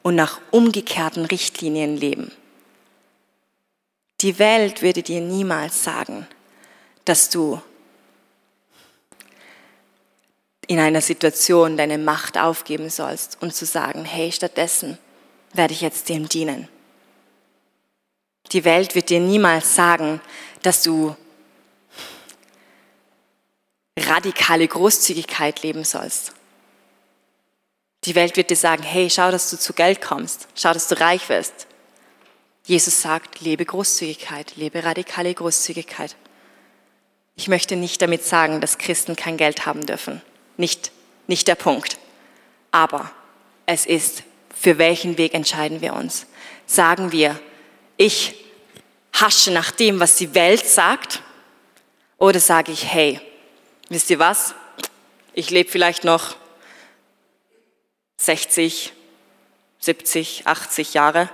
und 0.01 0.15
nach 0.15 0.41
umgekehrten 0.49 1.25
Richtlinien 1.25 1.97
leben. 1.97 2.31
Die 4.21 4.39
Welt 4.39 4.81
würde 4.81 5.03
dir 5.03 5.21
niemals 5.21 5.83
sagen, 5.83 6.25
dass 7.05 7.29
du 7.29 7.61
in 10.67 10.79
einer 10.79 11.01
Situation 11.01 11.77
deine 11.77 11.97
Macht 11.97 12.37
aufgeben 12.37 12.89
sollst 12.89 13.37
und 13.41 13.53
zu 13.53 13.65
sagen, 13.65 14.05
hey, 14.05 14.31
stattdessen 14.31 14.97
werde 15.53 15.73
ich 15.73 15.81
jetzt 15.81 16.09
dem 16.09 16.27
dienen. 16.29 16.67
Die 18.51 18.65
Welt 18.65 18.95
wird 18.95 19.09
dir 19.09 19.19
niemals 19.19 19.75
sagen, 19.75 20.21
dass 20.61 20.83
du 20.83 21.15
radikale 23.97 24.67
Großzügigkeit 24.67 25.63
leben 25.63 25.83
sollst. 25.83 26.33
Die 28.05 28.15
Welt 28.15 28.35
wird 28.35 28.49
dir 28.49 28.55
sagen, 28.55 28.83
hey, 28.83 29.09
schau, 29.09 29.31
dass 29.31 29.49
du 29.49 29.57
zu 29.57 29.73
Geld 29.73 30.01
kommst, 30.01 30.47
schau, 30.55 30.73
dass 30.73 30.87
du 30.87 30.99
reich 30.99 31.29
wirst. 31.29 31.67
Jesus 32.65 33.01
sagt, 33.01 33.41
lebe 33.41 33.65
Großzügigkeit, 33.65 34.55
lebe 34.55 34.83
radikale 34.83 35.33
Großzügigkeit. 35.33 36.15
Ich 37.35 37.47
möchte 37.47 37.75
nicht 37.75 38.01
damit 38.01 38.23
sagen, 38.23 38.61
dass 38.61 38.77
Christen 38.77 39.15
kein 39.15 39.37
Geld 39.37 39.65
haben 39.65 39.85
dürfen. 39.85 40.21
Nicht, 40.57 40.91
nicht 41.27 41.47
der 41.47 41.55
Punkt. 41.55 41.97
Aber 42.71 43.11
es 43.65 43.85
ist, 43.85 44.23
für 44.53 44.77
welchen 44.77 45.17
Weg 45.17 45.33
entscheiden 45.33 45.81
wir 45.81 45.93
uns? 45.93 46.25
Sagen 46.65 47.11
wir, 47.11 47.39
ich 47.97 48.35
hasche 49.13 49.51
nach 49.51 49.71
dem, 49.71 49.99
was 49.99 50.15
die 50.15 50.33
Welt 50.33 50.65
sagt? 50.67 51.21
Oder 52.17 52.39
sage 52.39 52.71
ich, 52.71 52.85
hey, 52.85 53.19
wisst 53.89 54.09
ihr 54.09 54.19
was? 54.19 54.55
Ich 55.33 55.49
lebe 55.49 55.69
vielleicht 55.69 56.03
noch 56.03 56.35
60, 58.17 58.93
70, 59.79 60.47
80 60.47 60.93
Jahre. 60.93 61.29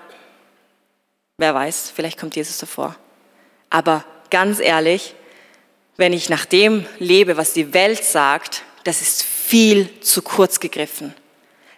Wer 1.38 1.54
weiß, 1.54 1.92
vielleicht 1.96 2.20
kommt 2.20 2.36
Jesus 2.36 2.58
davor. 2.58 2.96
Aber 3.70 4.04
ganz 4.30 4.60
ehrlich, 4.60 5.14
wenn 5.98 6.14
ich 6.14 6.30
nach 6.30 6.46
dem 6.46 6.86
lebe, 6.98 7.38
was 7.38 7.54
die 7.54 7.74
Welt 7.74 8.04
sagt, 8.04 8.64
das 8.84 9.02
ist 9.02 9.24
viel 9.24 10.00
zu 10.02 10.22
kurz 10.22 10.60
gegriffen. 10.60 11.13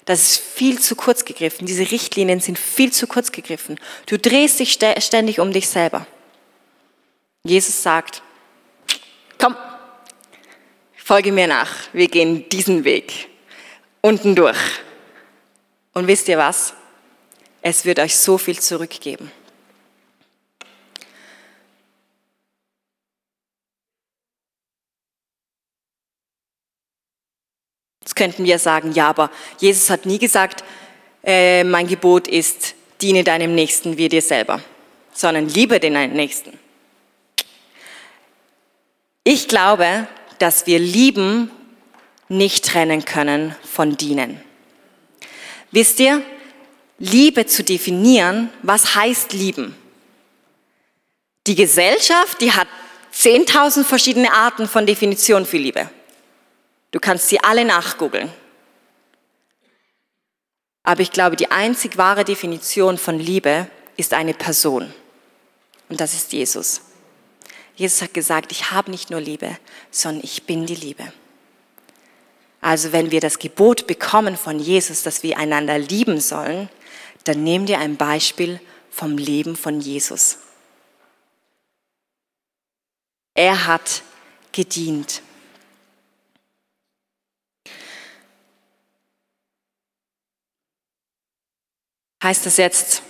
Das 0.05 0.21
ist 0.21 0.37
viel 0.39 0.79
zu 0.79 0.95
kurz 0.95 1.25
gegriffen. 1.25 1.65
Diese 1.65 1.91
Richtlinien 1.91 2.39
sind 2.39 2.57
viel 2.57 2.91
zu 2.91 3.07
kurz 3.07 3.31
gegriffen. 3.31 3.79
Du 4.07 4.17
drehst 4.17 4.59
dich 4.59 4.73
ständig 4.73 5.39
um 5.39 5.53
dich 5.53 5.69
selber. 5.69 6.07
Jesus 7.43 7.81
sagt, 7.81 8.21
komm, 9.37 9.55
folge 10.95 11.31
mir 11.31 11.47
nach. 11.47 11.71
Wir 11.93 12.07
gehen 12.07 12.47
diesen 12.49 12.83
Weg. 12.83 13.29
Unten 14.01 14.35
durch. 14.35 14.59
Und 15.93 16.07
wisst 16.07 16.27
ihr 16.27 16.37
was? 16.37 16.73
Es 17.61 17.85
wird 17.85 17.99
euch 17.99 18.15
so 18.15 18.37
viel 18.37 18.59
zurückgeben. 18.59 19.31
Jetzt 28.11 28.17
könnten 28.17 28.43
wir 28.43 28.59
sagen, 28.59 28.91
ja, 28.91 29.07
aber 29.07 29.31
Jesus 29.57 29.89
hat 29.89 30.05
nie 30.05 30.19
gesagt, 30.19 30.65
äh, 31.23 31.63
mein 31.63 31.87
Gebot 31.87 32.27
ist, 32.27 32.75
diene 32.99 33.23
deinem 33.23 33.55
Nächsten 33.55 33.97
wie 33.97 34.09
dir 34.09 34.21
selber, 34.21 34.59
sondern 35.13 35.47
liebe 35.47 35.79
den 35.79 35.93
Nächsten. 36.11 36.59
Ich 39.23 39.47
glaube, 39.47 40.07
dass 40.39 40.67
wir 40.67 40.77
lieben 40.77 41.51
nicht 42.27 42.65
trennen 42.65 43.05
können 43.05 43.55
von 43.63 43.95
dienen. 43.95 44.41
Wisst 45.71 46.01
ihr, 46.01 46.21
Liebe 46.99 47.45
zu 47.45 47.63
definieren, 47.63 48.49
was 48.61 48.93
heißt 48.93 49.31
lieben? 49.31 49.73
Die 51.47 51.55
Gesellschaft, 51.55 52.41
die 52.41 52.51
hat 52.51 52.67
10.000 53.15 53.85
verschiedene 53.85 54.33
Arten 54.33 54.67
von 54.67 54.85
Definition 54.85 55.45
für 55.45 55.57
Liebe. 55.57 55.89
Du 56.91 56.99
kannst 56.99 57.29
sie 57.29 57.41
alle 57.41 57.65
nachgoogeln. 57.65 58.31
Aber 60.83 61.01
ich 61.01 61.11
glaube, 61.11 61.35
die 61.35 61.51
einzig 61.51 61.97
wahre 61.97 62.25
Definition 62.25 62.97
von 62.97 63.19
Liebe 63.19 63.67
ist 63.97 64.13
eine 64.13 64.33
Person. 64.33 64.93
Und 65.89 66.01
das 66.01 66.13
ist 66.13 66.33
Jesus. 66.33 66.81
Jesus 67.75 68.01
hat 68.01 68.13
gesagt, 68.13 68.51
ich 68.51 68.71
habe 68.71 68.91
nicht 68.91 69.09
nur 69.09 69.21
Liebe, 69.21 69.57
sondern 69.89 70.23
ich 70.23 70.43
bin 70.43 70.65
die 70.65 70.75
Liebe. 70.75 71.11
Also 72.59 72.91
wenn 72.91 73.09
wir 73.11 73.21
das 73.21 73.39
Gebot 73.39 73.87
bekommen 73.87 74.37
von 74.37 74.59
Jesus, 74.59 75.03
dass 75.03 75.23
wir 75.23 75.37
einander 75.37 75.79
lieben 75.79 76.19
sollen, 76.19 76.69
dann 77.23 77.43
nehmen 77.43 77.67
wir 77.67 77.79
ein 77.79 77.97
Beispiel 77.97 78.59
vom 78.89 79.17
Leben 79.17 79.55
von 79.55 79.79
Jesus. 79.79 80.37
Er 83.33 83.65
hat 83.65 84.03
gedient. 84.51 85.21
Heißt 92.23 92.45
das 92.45 92.57
jetzt, 92.57 93.03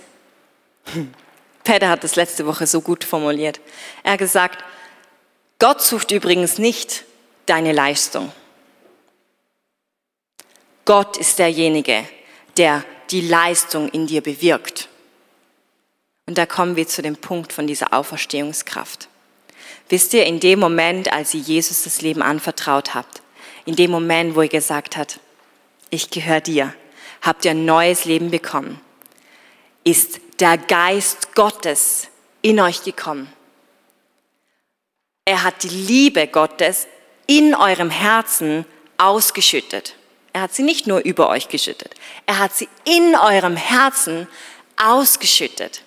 Peter 1.64 1.88
hat 1.88 2.04
das 2.04 2.16
letzte 2.16 2.46
Woche 2.46 2.66
so 2.66 2.80
gut 2.80 3.04
formuliert. 3.04 3.60
Er 4.02 4.12
hat 4.12 4.18
gesagt, 4.18 4.64
Gott 5.58 5.80
sucht 5.80 6.10
übrigens 6.10 6.58
nicht 6.58 7.04
deine 7.46 7.72
Leistung. 7.72 8.32
Gott 10.84 11.16
ist 11.16 11.38
derjenige, 11.38 12.04
der 12.56 12.84
die 13.10 13.20
Leistung 13.20 13.88
in 13.88 14.06
dir 14.06 14.20
bewirkt. 14.20 14.88
Und 16.26 16.38
da 16.38 16.46
kommen 16.46 16.76
wir 16.76 16.88
zu 16.88 17.02
dem 17.02 17.16
Punkt 17.16 17.52
von 17.52 17.66
dieser 17.66 17.92
Auferstehungskraft. 17.92 19.08
Wisst 19.88 20.14
ihr, 20.14 20.24
in 20.26 20.40
dem 20.40 20.58
Moment, 20.58 21.12
als 21.12 21.34
ihr 21.34 21.40
Jesus 21.40 21.84
das 21.84 22.00
Leben 22.00 22.22
anvertraut 22.22 22.94
habt, 22.94 23.22
in 23.64 23.76
dem 23.76 23.90
Moment, 23.90 24.34
wo 24.34 24.42
ihr 24.42 24.48
gesagt 24.48 24.96
habt, 24.96 25.20
ich 25.90 26.10
gehöre 26.10 26.40
dir, 26.40 26.74
habt 27.20 27.44
ihr 27.44 27.52
ein 27.52 27.64
neues 27.64 28.04
Leben 28.04 28.30
bekommen, 28.30 28.80
ist 29.84 30.20
der 30.40 30.58
Geist 30.58 31.34
Gottes 31.34 32.08
in 32.40 32.60
euch 32.60 32.82
gekommen. 32.82 33.32
Er 35.24 35.44
hat 35.44 35.62
die 35.62 35.68
Liebe 35.68 36.26
Gottes 36.26 36.86
in 37.26 37.54
eurem 37.54 37.90
Herzen 37.90 38.64
ausgeschüttet. 38.98 39.94
Er 40.32 40.42
hat 40.42 40.54
sie 40.54 40.62
nicht 40.62 40.86
nur 40.86 41.00
über 41.00 41.28
euch 41.28 41.48
geschüttet, 41.48 41.94
er 42.26 42.38
hat 42.38 42.54
sie 42.54 42.68
in 42.84 43.14
eurem 43.14 43.56
Herzen 43.56 44.26
ausgeschüttet. 44.76 45.82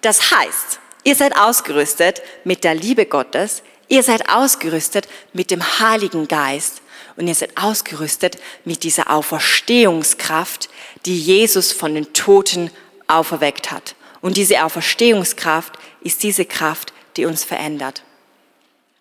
Das 0.00 0.30
heißt, 0.30 0.78
ihr 1.04 1.16
seid 1.16 1.36
ausgerüstet 1.36 2.22
mit 2.44 2.62
der 2.62 2.74
Liebe 2.74 3.06
Gottes, 3.06 3.62
ihr 3.88 4.02
seid 4.02 4.28
ausgerüstet 4.28 5.08
mit 5.32 5.50
dem 5.50 5.62
Heiligen 5.80 6.28
Geist 6.28 6.80
und 7.16 7.26
ihr 7.26 7.34
seid 7.34 7.56
ausgerüstet 7.56 8.38
mit 8.64 8.84
dieser 8.84 9.10
Auferstehungskraft, 9.10 10.68
die 11.04 11.18
Jesus 11.18 11.72
von 11.72 11.94
den 11.94 12.12
Toten 12.12 12.70
auferweckt 13.08 13.70
hat. 13.70 13.96
Und 14.20 14.36
diese 14.36 14.64
Auferstehungskraft 14.64 15.78
ist 16.00 16.22
diese 16.22 16.44
Kraft, 16.44 16.92
die 17.16 17.24
uns 17.24 17.44
verändert. 17.44 18.02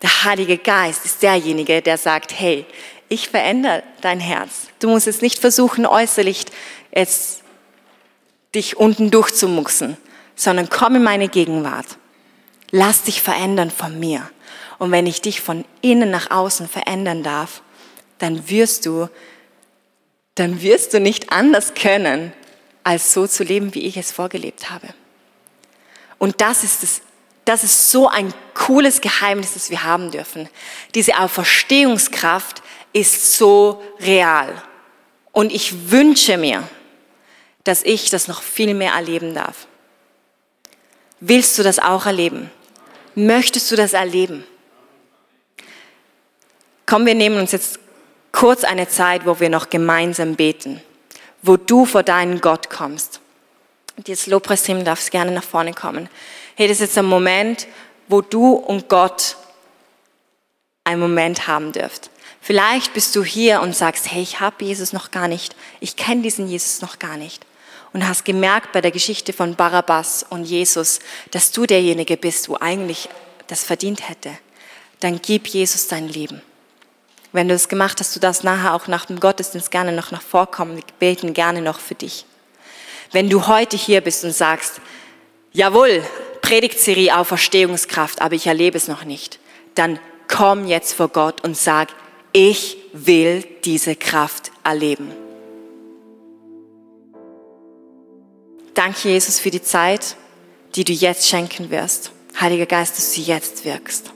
Der 0.01 0.23
Heilige 0.23 0.57
Geist 0.57 1.05
ist 1.05 1.23
derjenige, 1.23 1.81
der 1.81 1.97
sagt, 1.97 2.37
hey, 2.37 2.65
ich 3.09 3.29
verändere 3.29 3.83
dein 4.01 4.19
Herz. 4.19 4.67
Du 4.79 4.89
musst 4.89 5.07
es 5.07 5.21
nicht 5.21 5.39
versuchen, 5.39 5.85
äußerlich 5.85 6.45
jetzt 6.93 7.43
dich 8.53 8.77
unten 8.77 9.11
durchzumuxen, 9.11 9.97
sondern 10.35 10.69
komm 10.69 10.95
in 10.95 11.03
meine 11.03 11.29
Gegenwart. 11.29 11.97
Lass 12.71 13.03
dich 13.03 13.21
verändern 13.21 13.71
von 13.71 13.99
mir. 13.99 14.29
Und 14.77 14.91
wenn 14.91 15.07
ich 15.07 15.21
dich 15.21 15.41
von 15.41 15.65
innen 15.81 16.11
nach 16.11 16.29
außen 16.29 16.67
verändern 16.67 17.23
darf, 17.23 17.61
dann 18.19 18.49
wirst 18.49 18.85
du, 18.85 19.09
dann 20.35 20.61
wirst 20.61 20.93
du 20.93 20.99
nicht 20.99 21.31
anders 21.31 21.73
können, 21.73 22.33
als 22.87 23.11
so 23.11 23.27
zu 23.27 23.43
leben, 23.43 23.75
wie 23.75 23.85
ich 23.85 23.97
es 23.97 24.13
vorgelebt 24.13 24.69
habe. 24.69 24.87
Und 26.19 26.39
das 26.39 26.63
ist 26.63 26.83
es, 26.83 27.01
das 27.43 27.65
ist 27.65 27.91
so 27.91 28.07
ein 28.07 28.33
cooles 28.53 29.01
Geheimnis, 29.01 29.55
das 29.55 29.69
wir 29.69 29.83
haben 29.83 30.09
dürfen. 30.09 30.47
Diese 30.95 31.19
Auferstehungskraft 31.19 32.63
ist 32.93 33.33
so 33.33 33.83
real. 33.99 34.63
Und 35.33 35.51
ich 35.51 35.91
wünsche 35.91 36.37
mir, 36.37 36.63
dass 37.65 37.83
ich 37.83 38.09
das 38.09 38.29
noch 38.29 38.41
viel 38.41 38.73
mehr 38.73 38.93
erleben 38.93 39.33
darf. 39.33 39.67
Willst 41.19 41.59
du 41.59 41.63
das 41.63 41.79
auch 41.79 42.05
erleben? 42.05 42.49
Möchtest 43.15 43.69
du 43.69 43.75
das 43.75 43.91
erleben? 43.91 44.45
Komm, 46.85 47.05
wir 47.05 47.15
nehmen 47.15 47.37
uns 47.37 47.51
jetzt 47.51 47.79
kurz 48.31 48.63
eine 48.63 48.87
Zeit, 48.87 49.25
wo 49.25 49.41
wir 49.41 49.49
noch 49.49 49.69
gemeinsam 49.69 50.35
beten, 50.35 50.81
wo 51.41 51.57
du 51.57 51.85
vor 51.85 52.03
deinen 52.03 52.41
Gott 52.41 52.69
kommst. 52.69 53.19
Und 53.95 54.07
jetzt 54.07 54.27
Lobpreisteam 54.27 54.85
darfst 54.85 55.11
gerne 55.11 55.31
nach 55.31 55.43
vorne 55.43 55.73
kommen. 55.73 56.09
Hey, 56.55 56.67
das 56.67 56.77
ist 56.77 56.89
jetzt 56.89 56.97
ein 56.97 57.05
Moment, 57.05 57.67
wo 58.07 58.21
du 58.21 58.53
und 58.53 58.89
Gott 58.89 59.35
einen 60.83 61.01
Moment 61.01 61.47
haben 61.47 61.71
dürft. 61.71 62.09
Vielleicht 62.41 62.93
bist 62.93 63.15
du 63.15 63.23
hier 63.23 63.61
und 63.61 63.75
sagst, 63.75 64.11
hey, 64.11 64.21
ich 64.21 64.39
habe 64.39 64.63
Jesus 64.63 64.93
noch 64.93 65.11
gar 65.11 65.27
nicht, 65.27 65.55
ich 65.81 65.97
kenne 65.97 66.21
diesen 66.21 66.47
Jesus 66.47 66.81
noch 66.81 66.99
gar 66.99 67.17
nicht. 67.17 67.45
Und 67.91 68.07
hast 68.07 68.25
gemerkt 68.25 68.71
bei 68.71 68.81
der 68.81 68.91
Geschichte 68.91 69.33
von 69.33 69.55
Barabbas 69.55 70.25
und 70.29 70.45
Jesus, 70.45 70.99
dass 71.31 71.51
du 71.51 71.65
derjenige 71.65 72.15
bist, 72.15 72.47
wo 72.47 72.57
eigentlich 72.59 73.09
das 73.47 73.63
verdient 73.63 74.07
hätte. 74.07 74.31
Dann 74.99 75.21
gib 75.21 75.47
Jesus 75.47 75.87
dein 75.87 76.07
Leben. 76.07 76.41
Wenn 77.37 77.49
du 77.49 77.53
es 77.53 77.69
gemacht 77.69 77.99
hast, 77.99 78.15
du 78.15 78.19
darfst 78.19 78.43
nachher 78.43 78.73
auch 78.73 78.87
nach 78.87 79.05
dem 79.05 79.19
Gottesdienst 79.19 79.69
gerne 79.69 79.91
noch 79.91 80.09
nach 80.09 80.23
vorkommen. 80.23 80.75
Wir 80.75 80.83
beten 80.97 81.35
gerne 81.35 81.61
noch 81.61 81.79
für 81.79 81.93
dich. 81.93 82.25
Wenn 83.11 83.29
du 83.29 83.45
heute 83.45 83.77
hier 83.77 84.01
bist 84.01 84.23
und 84.23 84.31
sagst, 84.31 84.81
jawohl, 85.53 86.01
Predigtserie 86.41 87.15
Auferstehungskraft, 87.15 88.23
aber 88.23 88.33
ich 88.33 88.47
erlebe 88.47 88.75
es 88.75 88.87
noch 88.87 89.05
nicht, 89.05 89.37
dann 89.75 89.99
komm 90.27 90.65
jetzt 90.65 90.93
vor 90.93 91.09
Gott 91.09 91.43
und 91.43 91.55
sag, 91.55 91.89
ich 92.33 92.77
will 92.91 93.45
diese 93.63 93.95
Kraft 93.95 94.49
erleben. 94.63 95.11
Danke, 98.73 99.09
Jesus, 99.09 99.39
für 99.39 99.51
die 99.51 99.61
Zeit, 99.61 100.15
die 100.73 100.85
du 100.85 100.91
jetzt 100.91 101.27
schenken 101.27 101.69
wirst. 101.69 102.09
Heiliger 102.41 102.65
Geist, 102.65 102.97
dass 102.97 103.13
du 103.13 103.21
jetzt 103.21 103.63
wirkst. 103.63 104.11